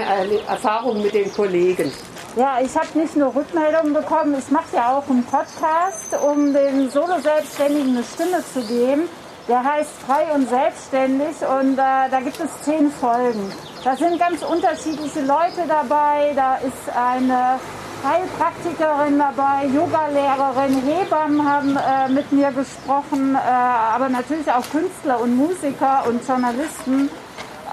Erfahrungen 0.47 1.03
mit 1.03 1.13
den 1.13 1.31
Kollegen? 1.33 1.91
Ja, 2.35 2.59
ich 2.59 2.75
habe 2.75 2.97
nicht 2.97 3.15
nur 3.15 3.35
Rückmeldungen 3.35 3.93
bekommen, 3.93 4.35
ich 4.39 4.49
mache 4.49 4.75
ja 4.75 4.97
auch 4.97 5.07
einen 5.07 5.23
Podcast, 5.23 6.15
um 6.25 6.51
den 6.51 6.89
Solo-Selbstständigen 6.89 7.89
eine 7.89 8.03
Stimme 8.03 8.43
zu 8.53 8.61
geben. 8.61 9.07
Der 9.47 9.61
heißt 9.61 9.91
Frei 10.07 10.33
und 10.33 10.47
Selbstständig 10.47 11.35
und 11.41 11.73
äh, 11.73 12.09
da 12.09 12.19
gibt 12.23 12.39
es 12.39 12.61
zehn 12.61 12.89
Folgen. 12.89 13.51
Da 13.83 13.95
sind 13.95 14.17
ganz 14.17 14.41
unterschiedliche 14.41 15.19
Leute 15.19 15.67
dabei. 15.67 16.31
Da 16.33 16.55
ist 16.55 16.95
eine 16.95 17.59
Heilpraktikerin 18.03 19.19
dabei, 19.19 19.65
Yogalehrerin, 19.67 20.81
Hebammen 20.81 21.49
haben 21.49 21.77
äh, 21.77 22.09
mit 22.09 22.31
mir 22.31 22.51
gesprochen, 22.51 23.35
äh, 23.35 23.37
aber 23.37 24.09
natürlich 24.09 24.49
auch 24.51 24.63
Künstler 24.71 25.21
und 25.21 25.35
Musiker 25.35 26.05
und 26.07 26.25
Journalisten. 26.27 27.09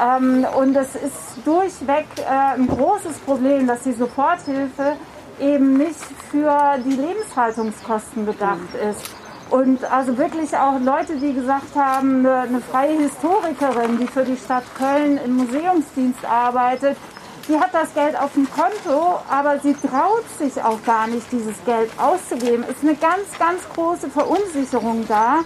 Ähm, 0.00 0.46
und 0.56 0.76
es 0.76 0.94
ist 0.94 1.44
durchweg 1.44 2.06
äh, 2.16 2.54
ein 2.54 2.66
großes 2.66 3.18
Problem, 3.26 3.66
dass 3.66 3.82
die 3.82 3.92
Soforthilfe 3.92 4.96
eben 5.40 5.76
nicht 5.78 5.98
für 6.30 6.78
die 6.84 6.96
Lebenshaltungskosten 6.96 8.26
gedacht 8.26 8.74
ist. 8.88 9.19
Und 9.50 9.84
also 9.90 10.16
wirklich 10.16 10.56
auch 10.56 10.78
Leute, 10.78 11.16
die 11.16 11.34
gesagt 11.34 11.74
haben, 11.74 12.24
eine, 12.24 12.60
freie 12.60 12.96
Historikerin, 12.98 13.98
die 13.98 14.06
für 14.06 14.24
die 14.24 14.36
Stadt 14.36 14.62
Köln 14.78 15.18
im 15.24 15.36
Museumsdienst 15.36 16.24
arbeitet, 16.24 16.96
die 17.48 17.58
hat 17.58 17.74
das 17.74 17.92
Geld 17.94 18.16
auf 18.16 18.32
dem 18.34 18.48
Konto, 18.48 19.18
aber 19.28 19.58
sie 19.58 19.74
traut 19.74 20.24
sich 20.38 20.62
auch 20.62 20.80
gar 20.84 21.08
nicht, 21.08 21.32
dieses 21.32 21.56
Geld 21.64 21.90
auszugeben. 21.98 22.64
Ist 22.64 22.82
eine 22.82 22.94
ganz, 22.94 23.36
ganz 23.40 23.68
große 23.74 24.08
Verunsicherung 24.08 25.04
da. 25.08 25.40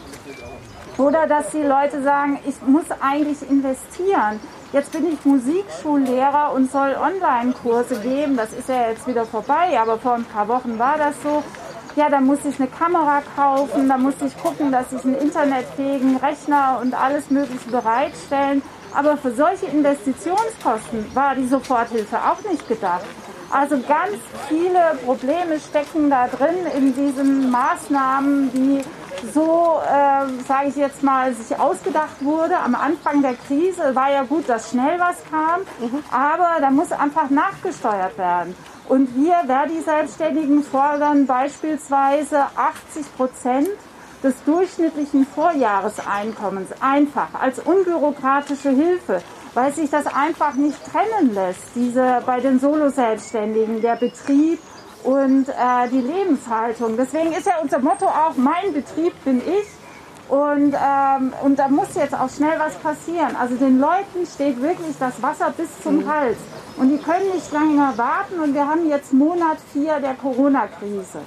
Oder 0.98 1.26
dass 1.26 1.50
die 1.50 1.62
Leute 1.62 2.02
sagen, 2.02 2.38
ich 2.46 2.60
muss 2.66 2.84
eigentlich 3.00 3.48
investieren. 3.48 4.38
Jetzt 4.72 4.92
bin 4.92 5.10
ich 5.10 5.24
Musikschullehrer 5.24 6.52
und 6.52 6.70
soll 6.70 6.94
Online-Kurse 7.00 8.00
geben. 8.00 8.36
Das 8.36 8.52
ist 8.52 8.68
ja 8.68 8.90
jetzt 8.90 9.06
wieder 9.06 9.24
vorbei, 9.24 9.80
aber 9.80 9.98
vor 9.98 10.14
ein 10.14 10.24
paar 10.24 10.46
Wochen 10.48 10.78
war 10.78 10.98
das 10.98 11.14
so. 11.22 11.42
Ja, 11.96 12.08
da 12.08 12.20
muss 12.20 12.44
ich 12.44 12.58
eine 12.58 12.68
Kamera 12.68 13.22
kaufen, 13.36 13.88
da 13.88 13.96
muss 13.96 14.14
ich 14.24 14.36
gucken, 14.42 14.72
dass 14.72 14.92
ich 14.92 15.04
einen 15.04 15.14
internetfähigen 15.14 16.16
Rechner 16.16 16.80
und 16.82 16.92
alles 16.92 17.30
Mögliche 17.30 17.70
bereitstellen. 17.70 18.62
Aber 18.92 19.16
für 19.16 19.32
solche 19.32 19.66
Investitionskosten 19.66 21.14
war 21.14 21.36
die 21.36 21.46
Soforthilfe 21.46 22.16
auch 22.16 22.50
nicht 22.50 22.66
gedacht. 22.66 23.04
Also 23.50 23.76
ganz 23.86 24.18
viele 24.48 24.98
Probleme 25.04 25.60
stecken 25.60 26.10
da 26.10 26.26
drin 26.26 26.66
in 26.76 26.94
diesen 26.94 27.52
Maßnahmen, 27.52 28.50
die 28.52 28.80
so, 29.32 29.78
äh, 29.86 30.42
sage 30.46 30.68
ich 30.68 30.76
jetzt 30.76 31.02
mal, 31.04 31.32
sich 31.32 31.56
ausgedacht 31.58 32.24
wurde. 32.24 32.56
Am 32.58 32.74
Anfang 32.74 33.22
der 33.22 33.34
Krise 33.34 33.94
war 33.94 34.10
ja 34.10 34.24
gut, 34.24 34.48
dass 34.48 34.70
schnell 34.70 34.98
was 34.98 35.22
kam, 35.30 35.60
mhm. 35.80 36.02
aber 36.10 36.60
da 36.60 36.70
muss 36.70 36.90
einfach 36.90 37.30
nachgesteuert 37.30 38.18
werden. 38.18 38.56
Und 38.88 39.14
wir 39.16 39.34
Verdi-Selbstständigen 39.46 40.62
fordern 40.62 41.26
beispielsweise 41.26 42.40
80 42.56 43.16
Prozent 43.16 43.68
des 44.22 44.34
durchschnittlichen 44.44 45.26
Vorjahreseinkommens 45.26 46.70
einfach 46.80 47.28
als 47.38 47.58
unbürokratische 47.58 48.70
Hilfe, 48.70 49.22
weil 49.52 49.72
sich 49.72 49.90
das 49.90 50.06
einfach 50.06 50.54
nicht 50.54 50.78
trennen 50.84 51.34
lässt, 51.34 51.62
diese 51.74 52.22
bei 52.26 52.40
den 52.40 52.58
Solo-Selbstständigen, 52.58 53.80
der 53.80 53.96
Betrieb 53.96 54.58
und 55.04 55.48
äh, 55.48 55.88
die 55.92 56.00
Lebenshaltung. 56.00 56.96
Deswegen 56.96 57.32
ist 57.32 57.46
ja 57.46 57.58
unser 57.62 57.78
Motto 57.78 58.06
auch, 58.06 58.34
mein 58.36 58.72
Betrieb 58.72 59.12
bin 59.24 59.38
ich. 59.38 59.66
Und, 60.28 60.74
ähm, 60.74 61.32
und 61.42 61.58
da 61.58 61.68
muss 61.68 61.94
jetzt 61.94 62.14
auch 62.14 62.30
schnell 62.30 62.58
was 62.58 62.74
passieren. 62.76 63.36
Also 63.38 63.56
den 63.56 63.78
Leuten 63.78 64.26
steht 64.32 64.60
wirklich 64.60 64.96
das 64.98 65.22
Wasser 65.22 65.52
bis 65.56 65.68
zum 65.82 65.98
mhm. 65.98 66.12
Hals. 66.12 66.38
Und 66.76 66.90
die 66.90 66.98
können 66.98 67.30
nicht 67.34 67.52
lange 67.52 67.74
mehr 67.74 67.92
warten. 67.96 68.40
Und 68.40 68.54
wir 68.54 68.66
haben 68.66 68.88
jetzt 68.88 69.12
Monat 69.12 69.58
vier 69.72 70.00
der 70.00 70.14
Corona-Krise. 70.14 71.20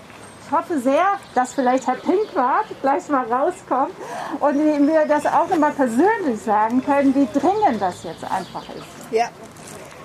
Ich 0.48 0.52
hoffe 0.52 0.80
sehr, 0.80 1.06
dass 1.36 1.54
vielleicht 1.54 1.88
Herr 1.88 1.96
Pinkwart 1.96 2.68
gleich 2.82 3.10
mal 3.10 3.26
rauskommt 3.26 3.92
und 4.40 4.88
wir 4.88 5.06
das 5.06 5.26
auch 5.26 5.50
nochmal 5.50 5.74
persönlich 5.74 6.42
sagen 6.42 6.82
können, 6.86 7.14
wie 7.14 7.28
dringend 7.38 7.82
das 7.82 8.06
jetzt 8.06 8.24
einfach 8.24 8.64
ist. 8.70 9.12
Ja, 9.12 9.28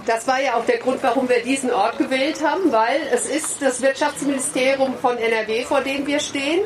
das 0.05 0.27
war 0.27 0.41
ja 0.41 0.55
auch 0.55 0.65
der 0.65 0.79
Grund, 0.79 1.01
warum 1.03 1.29
wir 1.29 1.43
diesen 1.45 1.73
Ort 1.73 1.97
gewählt 1.97 2.45
haben, 2.45 2.73
weil 2.73 3.03
es 3.13 3.27
ist 3.27 3.63
das 3.63 3.81
Wirtschaftsministerium 3.83 4.95
von 5.01 5.17
NRW, 5.17 5.63
vor 5.63 5.81
dem 5.81 6.09
wir 6.09 6.19
stehen. 6.19 6.63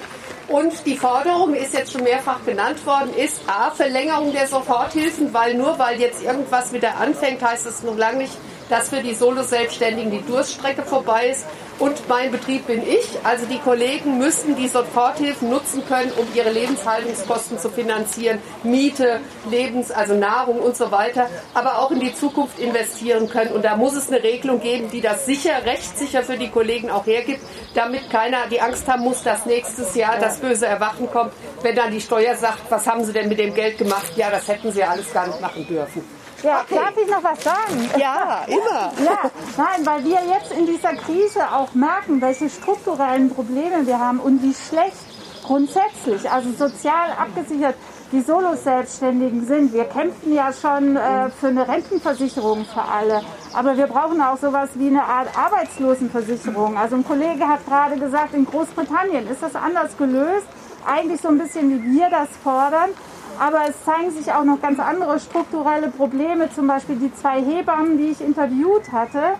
Und 0.49 0.87
die 0.87 0.97
Forderung 0.97 1.55
ist 1.55 1.75
jetzt 1.75 1.93
schon 1.93 2.05
mehrfach 2.05 2.45
genannt 2.45 2.85
worden, 2.87 3.13
ist 3.17 3.41
A, 3.49 3.71
Verlängerung 3.73 4.33
der 4.33 4.47
Soforthilfen, 4.47 5.35
weil 5.35 5.55
nur 5.55 5.77
weil 5.79 6.01
jetzt 6.01 6.23
irgendwas 6.23 6.73
wieder 6.73 6.97
anfängt, 6.99 7.43
heißt 7.43 7.67
es 7.67 7.83
noch 7.83 7.97
lange 7.97 8.19
nicht, 8.19 8.33
dass 8.69 8.89
für 8.89 9.03
die 9.03 9.15
Solo-Selbstständigen 9.15 10.11
die 10.11 10.25
Durststrecke 10.27 10.83
vorbei 10.83 11.29
ist. 11.29 11.47
Und 11.79 12.09
mein 12.09 12.31
Betrieb 12.31 12.67
bin 12.67 12.83
ich. 12.83 13.19
Also 13.23 13.45
die 13.45 13.59
Kollegen 13.59 14.17
müssen 14.17 14.57
die 14.57 14.69
Soforthilfen 14.69 15.51
nutzen 15.51 15.87
können, 15.87 16.11
um 16.17 16.27
ihre 16.35 16.51
Lebenshaltungskosten 16.51 17.59
zu 17.59 17.69
finanzieren, 17.69 18.39
Miete, 18.63 19.21
Lebens, 19.51 19.91
also 19.91 20.15
Nahrung 20.15 20.59
und 20.59 20.75
so 20.75 20.91
weiter, 20.91 21.29
aber 21.53 21.79
auch 21.81 21.91
in 21.91 22.01
die 22.01 22.15
Zukunft 22.15 22.59
investieren 22.59 23.29
können. 23.29 23.53
Und 23.53 23.63
da 23.63 23.77
muss 23.77 23.95
es 23.95 24.09
eine 24.09 24.23
Regelung 24.23 24.61
geben, 24.61 24.91
die 24.91 25.03
das 25.03 25.27
sicher, 25.27 25.67
rechtssicher 25.67 26.23
für 26.23 26.39
die 26.39 26.49
Kollegen 26.49 26.91
auch 26.91 27.05
hergibt, 27.05 27.41
damit 27.75 28.09
keiner 28.09 28.47
die 28.51 28.63
Angst 28.63 28.89
haben 28.89 29.03
muss, 29.03 29.23
dass 29.23 29.45
nächstes 29.45 29.95
Jahr 29.95 30.19
das 30.19 30.39
böse 30.39 30.67
Erwachen 30.67 31.11
kommt, 31.11 31.33
wenn 31.63 31.77
dann 31.77 31.91
die 31.91 32.01
Steuer 32.01 32.37
sagt, 32.37 32.71
was 32.71 32.87
haben 32.87 33.05
sie 33.05 33.13
denn 33.13 33.29
mit 33.29 33.39
dem 33.39 33.53
Geld 33.53 33.77
gemacht? 33.77 34.13
Ja, 34.17 34.31
das 34.31 34.49
hätten 34.49 34.73
sie 34.73 34.83
alles 34.83 35.13
gar 35.13 35.27
nicht 35.27 35.43
machen 35.43 35.67
dürfen. 35.67 36.16
Ja, 36.47 36.65
darf 36.71 36.97
ich 36.97 37.11
noch 37.11 37.25
was 37.25 37.43
sagen? 37.43 37.91
Ja, 37.99 38.45
immer. 38.47 38.93
Ja, 39.05 39.19
nein, 39.57 39.85
weil 39.85 40.05
wir 40.05 40.19
jetzt 40.33 40.53
in 40.57 40.65
dieser 40.65 40.95
Krise 40.95 41.41
auch 41.53 41.75
merken, 41.75 42.21
welche 42.21 42.49
strukturellen 42.49 43.31
Probleme 43.35 43.85
wir 43.85 43.99
haben 43.99 44.21
und 44.21 44.41
wie 44.45 44.55
schlecht 44.55 44.97
grundsätzlich, 45.45 46.31
also 46.31 46.53
sozial 46.53 47.11
abgesichert, 47.19 47.75
die 48.13 48.21
Solo-Selbstständigen 48.21 49.45
sind. 49.45 49.73
Wir 49.73 49.87
kämpfen 49.87 50.33
ja 50.33 50.53
schon 50.53 50.97
äh, 50.97 51.31
für 51.31 51.49
eine 51.49 51.67
Rentenversicherung 51.67 52.65
für 52.65 52.83
alle, 52.83 53.23
aber 53.53 53.77
wir 53.77 53.89
brauchen 53.89 54.21
auch 54.21 54.39
sowas 54.39 54.69
wie 54.75 54.87
eine 54.87 55.03
Art 55.03 55.37
Arbeitslosenversicherung. 55.37 56.77
Also 56.77 56.95
ein 56.95 57.05
Kollege 57.05 57.49
hat 57.49 57.67
gerade 57.67 57.97
gesagt, 57.99 58.35
in 58.35 58.47
Großbritannien 58.47 59.27
ist 59.27 59.43
das 59.43 59.57
anders 59.57 59.97
gelöst, 59.97 60.47
eigentlich 60.87 61.21
so 61.21 61.29
ein 61.29 61.39
bisschen 61.39 61.71
wie 61.71 61.99
wir 61.99 62.09
das 62.09 62.29
fordern. 62.45 62.91
Aber 63.39 63.69
es 63.69 63.85
zeigen 63.85 64.11
sich 64.11 64.33
auch 64.33 64.45
noch 64.45 64.61
ganz 64.61 64.79
andere 64.79 65.21
strukturelle 65.21 65.89
Probleme. 65.89 66.51
Zum 66.55 66.67
Beispiel 66.67 66.97
die 66.97 67.15
zwei 67.15 67.43
Hebammen, 67.43 67.99
die 67.99 68.09
ich 68.09 68.21
interviewt 68.21 68.91
hatte, 68.93 69.35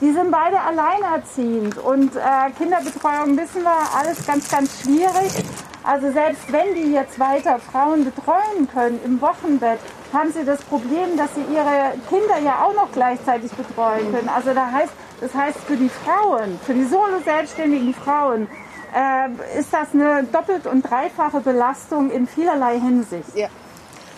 die 0.00 0.12
sind 0.12 0.30
beide 0.30 0.60
alleinerziehend. 0.60 1.78
Und 1.78 2.16
äh, 2.16 2.50
Kinderbetreuung 2.58 3.36
wissen 3.36 3.62
wir, 3.62 3.98
alles 3.98 4.26
ganz, 4.26 4.50
ganz 4.50 4.82
schwierig. 4.82 5.44
Also 5.82 6.10
selbst 6.12 6.50
wenn 6.50 6.74
die 6.74 6.92
jetzt 6.92 7.20
weiter 7.20 7.58
Frauen 7.58 8.04
betreuen 8.04 8.68
können 8.72 8.98
im 9.04 9.20
Wochenbett, 9.20 9.78
haben 10.14 10.32
sie 10.32 10.44
das 10.44 10.62
Problem, 10.62 11.16
dass 11.16 11.34
sie 11.34 11.42
ihre 11.52 11.92
Kinder 12.08 12.38
ja 12.42 12.64
auch 12.64 12.74
noch 12.74 12.90
gleichzeitig 12.92 13.52
betreuen 13.52 14.10
können. 14.10 14.30
Also 14.34 14.54
da 14.54 14.70
heißt, 14.72 14.92
das 15.20 15.34
heißt 15.34 15.58
für 15.66 15.76
die 15.76 15.90
Frauen, 15.90 16.58
für 16.64 16.72
die 16.72 16.84
solo 16.84 17.18
selbstständigen 17.24 17.92
Frauen, 17.92 18.48
äh, 18.94 19.58
ist 19.58 19.72
das 19.72 19.88
eine 19.92 20.24
doppelt 20.24 20.66
und 20.66 20.82
dreifache 20.82 21.40
Belastung 21.40 22.10
in 22.10 22.26
vielerlei 22.26 22.78
Hinsicht. 22.78 23.34
Ja. 23.34 23.48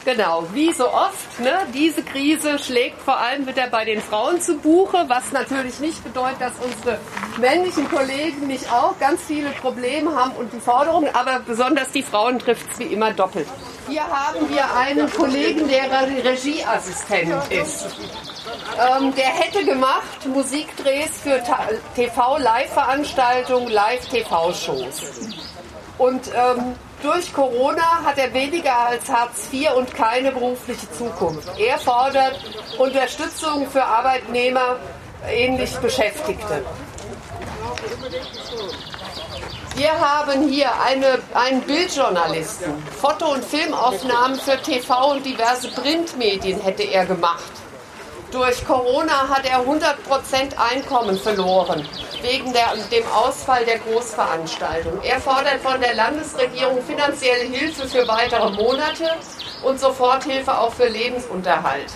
Genau, 0.05 0.45
wie 0.53 0.73
so 0.73 0.89
oft, 0.89 1.41
ne, 1.41 1.51
diese 1.75 2.01
Krise 2.01 2.61
schlägt 2.61 3.01
vor 3.03 3.19
allem 3.19 3.45
wieder 3.45 3.67
bei 3.67 3.85
den 3.85 4.01
Frauen 4.01 4.41
zu 4.41 4.57
Buche, 4.57 5.05
was 5.09 5.33
natürlich 5.33 5.81
nicht 5.81 6.05
bedeutet, 6.05 6.41
dass 6.41 6.53
unsere 6.65 7.01
männlichen 7.39 7.91
Kollegen 7.91 8.47
nicht 8.47 8.73
auch 8.73 8.97
ganz 9.01 9.23
viele 9.23 9.51
Probleme 9.51 10.15
haben 10.15 10.31
und 10.37 10.53
die 10.53 10.61
Forderungen, 10.61 11.13
aber 11.13 11.41
besonders 11.41 11.91
die 11.91 12.05
Frauen 12.05 12.39
trifft 12.39 12.71
es 12.73 12.79
wie 12.79 12.85
immer 12.85 13.13
doppelt. 13.15 13.49
Hier 13.89 14.07
haben 14.07 14.49
wir 14.49 14.75
einen 14.75 15.11
Kollegen, 15.13 15.69
der 15.69 15.91
Regieassistent 16.25 17.53
ist. 17.53 17.87
Ähm, 18.79 19.15
der 19.15 19.27
hätte 19.27 19.65
gemacht 19.65 20.27
Musikdrehs 20.27 21.21
für 21.21 21.41
TV-Live-Veranstaltungen, 21.95 23.69
Live-TV-Shows. 23.69 25.03
Und 25.99 26.29
ähm, 26.29 26.75
durch 27.03 27.33
Corona 27.33 28.03
hat 28.05 28.19
er 28.19 28.33
weniger 28.35 28.77
als 28.77 29.09
Hartz 29.09 29.49
IV 29.53 29.73
und 29.77 29.95
keine 29.95 30.33
berufliche 30.33 30.91
Zukunft. 30.93 31.49
Er 31.59 31.79
fordert 31.79 32.41
Unterstützung 32.79 33.71
für 33.71 33.85
Arbeitnehmer, 33.85 34.79
ähnlich 35.29 35.77
Beschäftigte. 35.77 36.65
Wir 39.77 39.93
haben 39.93 40.49
hier 40.49 40.71
eine, 40.81 41.19
einen 41.35 41.61
Bildjournalisten. 41.61 42.83
Foto- 42.99 43.35
und 43.35 43.45
Filmaufnahmen 43.45 44.41
für 44.41 44.57
TV 44.63 45.11
und 45.11 45.27
diverse 45.27 45.69
Printmedien 45.69 46.59
hätte 46.61 46.85
er 46.85 47.05
gemacht. 47.05 47.53
Durch 48.33 48.67
Corona 48.67 49.29
hat 49.29 49.45
er 49.45 49.61
100% 49.61 50.57
Einkommen 50.57 51.19
verloren, 51.19 51.87
wegen 52.23 52.55
der, 52.55 52.75
dem 52.91 53.07
Ausfall 53.09 53.67
der 53.67 53.79
Großveranstaltung. 53.81 54.99
Er 55.03 55.21
fordert 55.21 55.61
von 55.61 55.79
der 55.79 55.95
Landesregierung 55.95 56.83
finanzielle 56.83 57.45
Hilfe 57.45 57.87
für 57.87 58.09
weitere 58.09 58.51
Monate 58.53 59.11
und 59.63 59.79
Soforthilfe 59.79 60.57
auch 60.57 60.73
für 60.73 60.89
Lebensunterhalt. 60.89 61.93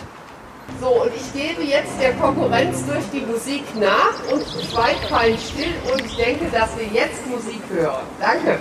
So, 0.81 1.03
und 1.03 1.13
ich 1.15 1.33
gebe 1.33 1.63
jetzt 1.63 2.01
der 2.01 2.15
Konkurrenz 2.15 2.87
durch 2.87 3.05
die 3.13 3.21
Musik 3.21 3.65
nach 3.79 4.15
und 4.33 4.43
schweige 4.71 5.07
fein 5.09 5.37
still 5.39 5.75
und 5.93 6.05
ich 6.05 6.17
denke, 6.17 6.47
dass 6.51 6.77
wir 6.79 6.87
jetzt 6.87 7.27
Musik 7.27 7.61
hören. 7.69 8.07
Danke. 8.19 8.61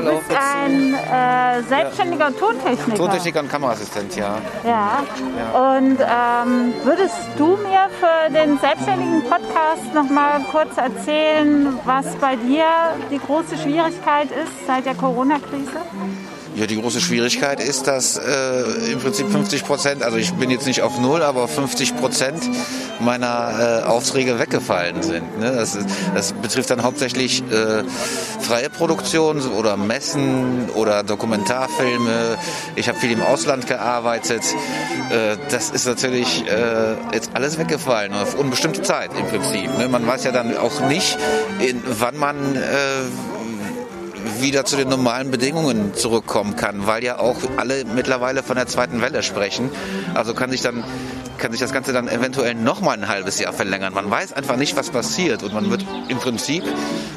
Du 0.00 0.18
bist 0.18 0.30
ein 0.30 0.94
äh, 0.94 1.62
selbstständiger 1.62 2.36
Tontechniker. 2.36 2.96
Tontechniker 2.96 3.40
und 3.40 3.50
Kameraassistent, 3.50 4.16
ja. 4.16 4.36
Ja. 4.64 5.02
Und 5.76 5.98
ähm, 6.00 6.74
würdest 6.84 7.16
du 7.36 7.56
mir 7.56 7.88
für 8.00 8.32
den 8.32 8.58
selbstständigen 8.58 9.22
Podcast 9.22 9.94
noch 9.94 10.08
mal 10.08 10.40
kurz 10.50 10.76
erzählen, 10.76 11.78
was 11.84 12.14
bei 12.16 12.36
dir 12.36 12.64
die 13.10 13.18
große 13.18 13.56
Schwierigkeit 13.56 14.30
ist 14.30 14.66
seit 14.66 14.86
der 14.86 14.94
Corona-Krise? 14.94 15.78
Ja, 16.56 16.66
die 16.66 16.80
große 16.80 17.00
Schwierigkeit 17.00 17.60
ist, 17.60 17.88
dass 17.88 18.16
äh, 18.16 18.92
im 18.92 19.00
Prinzip 19.00 19.28
50 19.28 19.64
Prozent, 19.64 20.02
also 20.04 20.16
ich 20.18 20.32
bin 20.34 20.50
jetzt 20.50 20.66
nicht 20.66 20.82
auf 20.82 21.00
Null, 21.00 21.22
aber 21.22 21.48
50 21.48 21.96
Prozent 21.96 22.48
meiner 23.00 23.82
äh, 23.82 23.86
Aufträge 23.86 24.38
weggefallen 24.38 25.02
sind. 25.02 25.38
Ne? 25.40 25.50
Das, 25.50 25.76
das 26.14 26.32
betrifft 26.32 26.70
dann 26.70 26.84
hauptsächlich 26.84 27.42
äh, 27.50 27.82
freie 28.40 28.70
Produktionen 28.70 29.42
oder 29.50 29.76
Messen 29.76 30.68
oder 30.76 31.02
Dokumentarfilme. 31.02 32.38
Ich 32.76 32.88
habe 32.88 33.00
viel 33.00 33.10
im 33.10 33.22
Ausland 33.22 33.66
gearbeitet. 33.66 34.44
Äh, 35.10 35.36
das 35.50 35.70
ist 35.70 35.86
natürlich 35.86 36.44
äh, 36.46 36.94
jetzt 37.12 37.30
alles 37.34 37.58
weggefallen 37.58 38.14
auf 38.14 38.38
unbestimmte 38.38 38.82
Zeit 38.82 39.10
im 39.18 39.26
Prinzip. 39.26 39.76
Ne? 39.76 39.88
Man 39.88 40.06
weiß 40.06 40.22
ja 40.22 40.30
dann 40.30 40.56
auch 40.56 40.86
nicht, 40.88 41.18
in, 41.58 41.82
wann 41.84 42.16
man 42.16 42.54
äh, 42.54 42.60
wieder 44.40 44.64
zu 44.64 44.76
den 44.76 44.88
normalen 44.88 45.30
Bedingungen 45.30 45.94
zurückkommen 45.94 46.56
kann, 46.56 46.86
weil 46.86 47.04
ja 47.04 47.18
auch 47.18 47.36
alle 47.56 47.84
mittlerweile 47.84 48.42
von 48.42 48.56
der 48.56 48.66
zweiten 48.66 49.00
Welle 49.00 49.22
sprechen. 49.22 49.70
Also 50.14 50.34
kann 50.34 50.50
sich 50.50 50.62
dann 50.62 50.84
kann 51.38 51.50
sich 51.50 51.60
das 51.60 51.72
Ganze 51.72 51.92
dann 51.92 52.08
eventuell 52.08 52.54
noch 52.54 52.80
mal 52.80 52.92
ein 52.92 53.08
halbes 53.08 53.38
Jahr 53.38 53.52
verlängern. 53.52 53.92
Man 53.92 54.10
weiß 54.10 54.32
einfach 54.32 54.56
nicht, 54.56 54.76
was 54.76 54.90
passiert 54.90 55.42
und 55.42 55.52
man 55.52 55.68
wird 55.70 55.84
im 56.08 56.18
Prinzip 56.18 56.62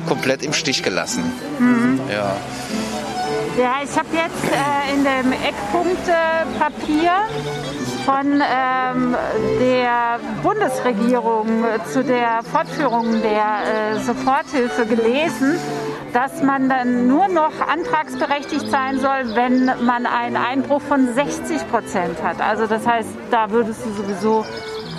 komplett 0.08 0.44
im 0.44 0.54
Stich 0.54 0.84
gelassen. 0.84 1.24
Ja. 2.12 2.36
Ja, 3.58 3.78
ich 3.84 3.98
habe 3.98 4.10
jetzt 4.14 4.44
äh, 4.54 4.94
in 4.94 5.04
dem 5.04 5.32
Eckpunktepapier 5.32 7.12
von 8.06 8.40
ähm, 8.40 9.16
der 9.60 10.20
Bundesregierung 10.44 11.66
zu 11.92 12.04
der 12.04 12.44
Fortführung 12.44 13.20
der 13.24 13.96
äh, 13.96 14.00
Soforthilfe 14.00 14.86
gelesen, 14.86 15.58
dass 16.18 16.42
man 16.42 16.68
dann 16.68 17.06
nur 17.06 17.28
noch 17.28 17.52
antragsberechtigt 17.60 18.72
sein 18.72 19.00
soll, 19.00 19.36
wenn 19.36 19.66
man 19.86 20.08
einen 20.08 20.36
Einbruch 20.36 20.82
von 20.82 21.14
60 21.14 21.70
Prozent 21.70 22.24
hat. 22.24 22.42
Also 22.42 22.66
das 22.66 22.88
heißt, 22.88 23.10
da 23.30 23.52
würdest 23.52 23.86
du 23.86 23.92
sowieso 23.94 24.44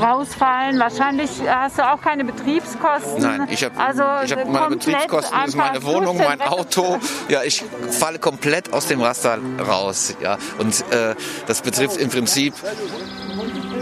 rausfallen. 0.01 0.79
Wahrscheinlich 0.79 1.31
hast 1.45 1.81
du 1.81 1.93
auch 1.93 2.01
keine 2.01 2.25
Betriebskosten. 2.25 3.21
Nein, 3.21 3.49
ich 3.51 3.65
habe 3.65 3.77
also 3.81 4.05
ich 4.25 4.31
hab 4.31 4.49
meine 4.49 4.77
Betriebskosten, 4.77 5.45
ist 5.45 5.57
meine 5.57 5.83
Wohnung, 5.83 6.19
mein 6.19 6.41
Auto. 6.41 6.99
Ja, 7.29 7.43
ich 7.43 7.65
falle 7.91 8.21
komplett 8.21 8.73
aus 8.73 8.87
dem 8.87 9.01
Raster 9.01 9.41
raus. 9.59 10.15
Ja, 10.21 10.39
und 10.59 10.85
äh, 10.93 11.17
das 11.49 11.63
betrifft 11.63 11.97
im 11.97 12.11
Prinzip 12.11 12.55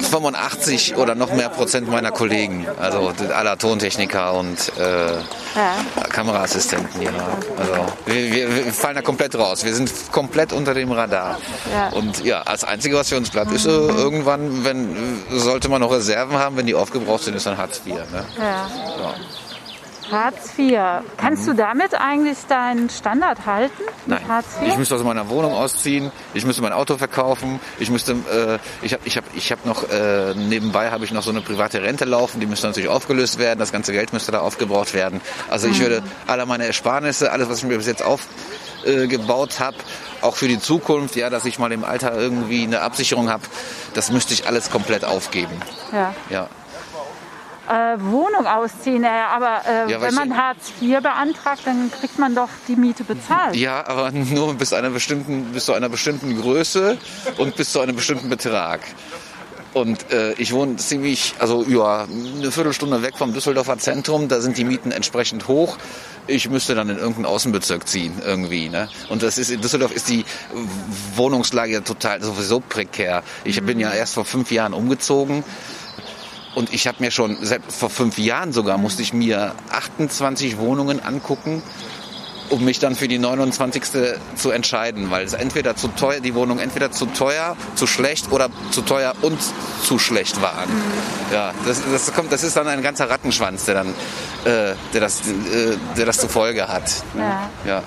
85 0.06 0.96
oder 0.96 1.14
noch 1.14 1.32
mehr 1.32 1.48
Prozent 1.48 1.88
meiner 1.88 2.10
Kollegen, 2.10 2.66
also 2.78 3.12
aller 3.34 3.58
Tontechniker 3.58 4.34
und 4.34 4.72
äh, 4.78 6.08
Kameraassistenten. 6.10 7.02
Ja. 7.02 7.10
Also 7.58 7.72
wir, 8.06 8.32
wir, 8.32 8.66
wir 8.66 8.72
fallen 8.72 8.96
da 8.96 9.02
komplett 9.02 9.36
raus. 9.36 9.64
Wir 9.64 9.74
sind 9.74 9.90
komplett 10.12 10.52
unter 10.52 10.74
dem 10.74 10.92
Radar. 10.92 11.38
Ja. 11.72 11.88
Und 11.90 12.24
ja, 12.24 12.42
als 12.42 12.64
Einzige, 12.64 12.96
was 12.96 13.08
für 13.08 13.16
uns 13.16 13.30
bleibt, 13.30 13.52
ist 13.52 13.66
äh, 13.66 13.70
irgendwann, 13.70 14.64
wenn 14.64 15.22
sollte 15.30 15.68
man 15.68 15.80
noch 15.80 15.92
Reserven 15.92 16.38
haben, 16.38 16.56
wenn 16.56 16.66
die 16.66 16.74
aufgebraucht 16.74 17.24
sind, 17.24 17.34
ist 17.34 17.46
dann 17.46 17.58
Hartz 17.58 17.80
IV. 17.86 17.94
Ne? 17.94 18.24
Ja. 18.38 18.68
Hartz 20.10 20.58
IV. 20.58 20.78
Kannst 21.16 21.46
du 21.46 21.52
damit 21.52 21.94
eigentlich 21.94 22.38
deinen 22.48 22.90
Standard 22.90 23.46
halten? 23.46 23.82
Nein, 24.06 24.26
Hartz 24.28 24.46
IV? 24.60 24.68
ich 24.68 24.76
müsste 24.78 24.94
aus 24.94 25.02
meiner 25.02 25.28
Wohnung 25.28 25.52
ausziehen, 25.52 26.12
ich 26.34 26.44
müsste 26.44 26.62
mein 26.62 26.72
Auto 26.72 26.96
verkaufen, 26.96 27.60
ich 27.78 27.90
müsste, 27.90 28.12
äh, 28.12 28.58
ich 28.84 28.92
habe 28.92 29.02
ich 29.04 29.16
hab, 29.16 29.24
ich 29.34 29.52
hab 29.52 29.66
noch, 29.66 29.88
äh, 29.90 30.34
nebenbei 30.34 30.90
habe 30.90 31.04
ich 31.04 31.12
noch 31.12 31.22
so 31.22 31.30
eine 31.30 31.40
private 31.40 31.82
Rente 31.82 32.04
laufen, 32.04 32.40
die 32.40 32.46
müsste 32.46 32.66
natürlich 32.66 32.88
aufgelöst 32.88 33.38
werden, 33.38 33.58
das 33.58 33.72
ganze 33.72 33.92
Geld 33.92 34.12
müsste 34.12 34.32
da 34.32 34.40
aufgebraucht 34.40 34.94
werden. 34.94 35.20
Also 35.50 35.68
ich 35.68 35.80
würde 35.80 36.02
alle 36.26 36.46
meine 36.46 36.66
Ersparnisse, 36.66 37.32
alles, 37.32 37.48
was 37.48 37.58
ich 37.58 37.64
mir 37.64 37.76
bis 37.76 37.86
jetzt 37.86 38.02
aufgebaut 38.02 39.56
äh, 39.56 39.62
habe, 39.62 39.76
auch 40.22 40.36
für 40.36 40.48
die 40.48 40.60
Zukunft, 40.60 41.16
ja, 41.16 41.30
dass 41.30 41.44
ich 41.44 41.58
mal 41.58 41.72
im 41.72 41.84
Alter 41.84 42.14
irgendwie 42.14 42.62
eine 42.62 42.80
Absicherung 42.82 43.28
habe, 43.28 43.42
das 43.94 44.10
müsste 44.10 44.34
ich 44.34 44.46
alles 44.46 44.70
komplett 44.70 45.04
aufgeben. 45.04 45.60
ja. 45.92 46.14
Ja. 46.30 46.48
Äh, 47.68 48.00
Wohnung 48.00 48.46
ausziehen. 48.46 49.04
Äh, 49.04 49.08
aber 49.08 49.62
äh, 49.66 49.90
Ja, 49.90 50.00
wenn 50.00 50.14
man 50.14 50.36
Hartz 50.36 50.72
IV 50.80 51.00
beantragt, 51.00 51.62
dann 51.64 51.90
kriegt 51.90 52.18
man 52.18 52.34
doch 52.34 52.48
die 52.68 52.76
Miete 52.76 53.04
bezahlt. 53.04 53.56
Ja, 53.56 53.86
aber 53.86 54.10
nur 54.12 54.54
bis 54.54 54.72
einer 54.72 54.90
bestimmten, 54.90 55.52
bis 55.52 55.66
zu 55.66 55.72
einer 55.72 55.88
bestimmten 55.88 56.40
Größe 56.40 56.98
und 57.38 57.56
bis 57.56 57.72
zu 57.72 57.80
einem 57.80 57.96
bestimmten 57.96 58.28
Betrag. 58.28 58.80
Und 59.76 60.10
äh, 60.10 60.32
ich 60.38 60.54
wohne 60.54 60.76
ziemlich, 60.76 61.34
also 61.38 61.62
ja, 61.64 62.04
eine 62.04 62.50
Viertelstunde 62.50 63.02
weg 63.02 63.18
vom 63.18 63.34
Düsseldorfer 63.34 63.76
Zentrum. 63.76 64.26
Da 64.26 64.40
sind 64.40 64.56
die 64.56 64.64
Mieten 64.64 64.90
entsprechend 64.90 65.48
hoch. 65.48 65.76
Ich 66.26 66.48
müsste 66.48 66.74
dann 66.74 66.88
in 66.88 66.96
irgendeinen 66.96 67.26
Außenbezirk 67.26 67.86
ziehen 67.86 68.14
irgendwie. 68.24 68.70
Ne? 68.70 68.88
Und 69.10 69.22
das 69.22 69.36
ist 69.36 69.50
in 69.50 69.60
Düsseldorf 69.60 69.92
ist 69.92 70.08
die 70.08 70.24
Wohnungslage 71.14 71.74
ja 71.74 71.80
total 71.82 72.22
sowieso 72.22 72.60
prekär. 72.60 73.22
Ich 73.44 73.62
bin 73.62 73.78
ja 73.78 73.92
erst 73.92 74.14
vor 74.14 74.24
fünf 74.24 74.50
Jahren 74.50 74.72
umgezogen. 74.72 75.44
Und 76.56 76.72
ich 76.72 76.86
habe 76.86 76.96
mir 77.00 77.10
schon, 77.10 77.36
seit 77.42 77.60
vor 77.70 77.90
fünf 77.90 78.16
Jahren 78.16 78.50
sogar, 78.50 78.78
musste 78.78 79.02
ich 79.02 79.12
mir 79.12 79.54
28 79.72 80.56
Wohnungen 80.56 81.00
angucken, 81.04 81.62
um 82.48 82.64
mich 82.64 82.78
dann 82.78 82.94
für 82.94 83.08
die 83.08 83.18
29. 83.18 83.82
zu 84.36 84.50
entscheiden, 84.50 85.10
weil 85.10 85.26
es 85.26 85.34
entweder 85.34 85.76
zu 85.76 85.88
teuer, 85.88 86.20
die 86.20 86.34
Wohnung 86.34 86.58
entweder 86.58 86.90
zu 86.90 87.04
teuer, 87.04 87.58
zu 87.74 87.86
schlecht 87.86 88.32
oder 88.32 88.48
zu 88.70 88.80
teuer 88.80 89.12
und 89.20 89.38
zu 89.82 89.98
schlecht 89.98 90.40
waren. 90.40 90.70
Ja, 91.30 91.52
das, 91.66 91.82
das 91.92 92.14
kommt, 92.14 92.32
das 92.32 92.42
ist 92.42 92.56
dann 92.56 92.68
ein 92.68 92.80
ganzer 92.80 93.10
Rattenschwanz, 93.10 93.66
der 93.66 93.74
dann, 93.74 93.88
äh, 94.46 94.74
der 94.94 95.00
das, 95.02 95.28
äh, 95.28 95.76
der 95.98 96.06
das 96.06 96.16
zur 96.16 96.30
Folge 96.30 96.68
hat. 96.68 96.90
Ja. 97.18 97.50
Ja. 97.66 97.82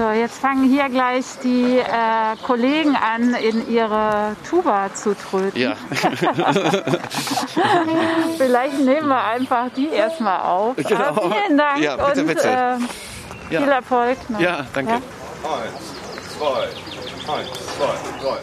So, 0.00 0.08
jetzt 0.12 0.38
fangen 0.38 0.64
hier 0.64 0.88
gleich 0.88 1.26
die 1.44 1.76
äh, 1.76 2.34
Kollegen 2.46 2.96
an, 2.96 3.34
in 3.34 3.70
ihre 3.70 4.34
Tuba 4.48 4.88
zu 4.94 5.14
tröten. 5.14 5.60
Ja. 5.60 5.74
Vielleicht 8.38 8.78
nehmen 8.78 9.08
wir 9.08 9.22
einfach 9.22 9.66
die 9.76 9.90
erstmal 9.90 10.40
auf. 10.40 10.76
Genau. 10.76 11.00
Aber 11.04 11.30
vielen 11.30 11.58
Dank 11.58 11.80
Ja, 11.80 11.96
bitte, 11.96 12.20
und 12.22 12.26
bitte. 12.28 12.48
Äh, 12.48 12.78
Ja. 13.50 13.60
viel 13.60 13.68
Erfolg. 13.68 14.16
Noch. 14.30 14.40
Ja, 14.40 14.64
danke. 14.72 14.94
Eins, 14.94 15.02
zwei, 16.38 16.62
eins, 17.34 17.50
zwei, 17.76 17.92
drei. 18.22 18.38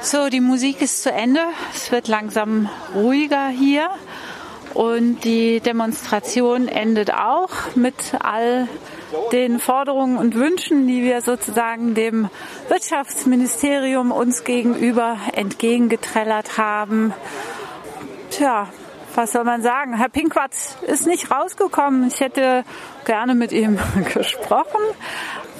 So, 0.00 0.28
die 0.28 0.40
Musik 0.40 0.80
ist 0.80 1.02
zu 1.02 1.10
Ende. 1.10 1.40
Es 1.74 1.90
wird 1.90 2.06
langsam 2.06 2.68
ruhiger 2.94 3.48
hier. 3.48 3.90
Und 4.74 5.24
die 5.24 5.60
Demonstration 5.60 6.68
endet 6.68 7.12
auch 7.12 7.50
mit 7.74 7.94
all 8.20 8.68
den 9.32 9.58
Forderungen 9.58 10.16
und 10.16 10.36
Wünschen, 10.36 10.86
die 10.86 11.02
wir 11.02 11.20
sozusagen 11.20 11.94
dem 11.94 12.28
Wirtschaftsministerium 12.68 14.12
uns 14.12 14.44
gegenüber 14.44 15.16
entgegengetrellert 15.32 16.58
haben. 16.58 17.12
Tja, 18.30 18.68
was 19.16 19.32
soll 19.32 19.44
man 19.44 19.62
sagen? 19.62 19.96
Herr 19.96 20.08
Pinkwart 20.08 20.52
ist 20.86 21.06
nicht 21.08 21.30
rausgekommen. 21.30 22.06
Ich 22.06 22.20
hätte 22.20 22.64
gerne 23.04 23.34
mit 23.34 23.50
ihm 23.50 23.78
gesprochen. 24.14 24.80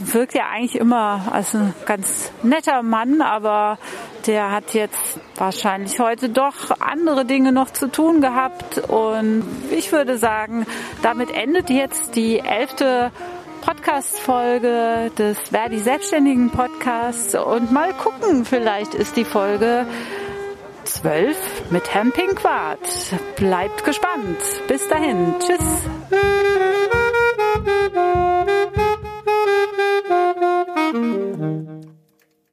Wirkt 0.00 0.34
ja 0.34 0.44
eigentlich 0.52 0.76
immer 0.76 1.28
als 1.32 1.54
ein 1.54 1.74
ganz 1.86 2.30
netter 2.42 2.82
Mann, 2.82 3.20
aber 3.20 3.78
der 4.26 4.50
hat 4.50 4.74
jetzt 4.74 5.18
wahrscheinlich 5.36 5.98
heute 5.98 6.28
doch 6.28 6.80
andere 6.80 7.24
Dinge 7.24 7.52
noch 7.52 7.70
zu 7.70 7.88
tun 7.88 8.20
gehabt. 8.20 8.78
Und 8.78 9.44
ich 9.70 9.92
würde 9.92 10.18
sagen, 10.18 10.66
damit 11.02 11.30
endet 11.30 11.70
jetzt 11.70 12.14
die 12.14 12.38
elfte 12.38 13.10
Podcast-Folge 13.62 15.10
des 15.18 15.38
Verdi 15.50 15.78
Selbstständigen 15.78 16.50
Podcasts. 16.50 17.34
Und 17.34 17.72
mal 17.72 17.92
gucken, 17.92 18.44
vielleicht 18.44 18.94
ist 18.94 19.16
die 19.16 19.24
Folge 19.24 19.86
12 20.84 21.70
mit 21.70 21.92
Herrn 21.92 22.12
Pinkwart. 22.12 22.78
Bleibt 23.36 23.84
gespannt. 23.84 24.38
Bis 24.68 24.88
dahin. 24.88 25.34
Tschüss. 25.38 25.88
Mm-hmm. 31.08 31.87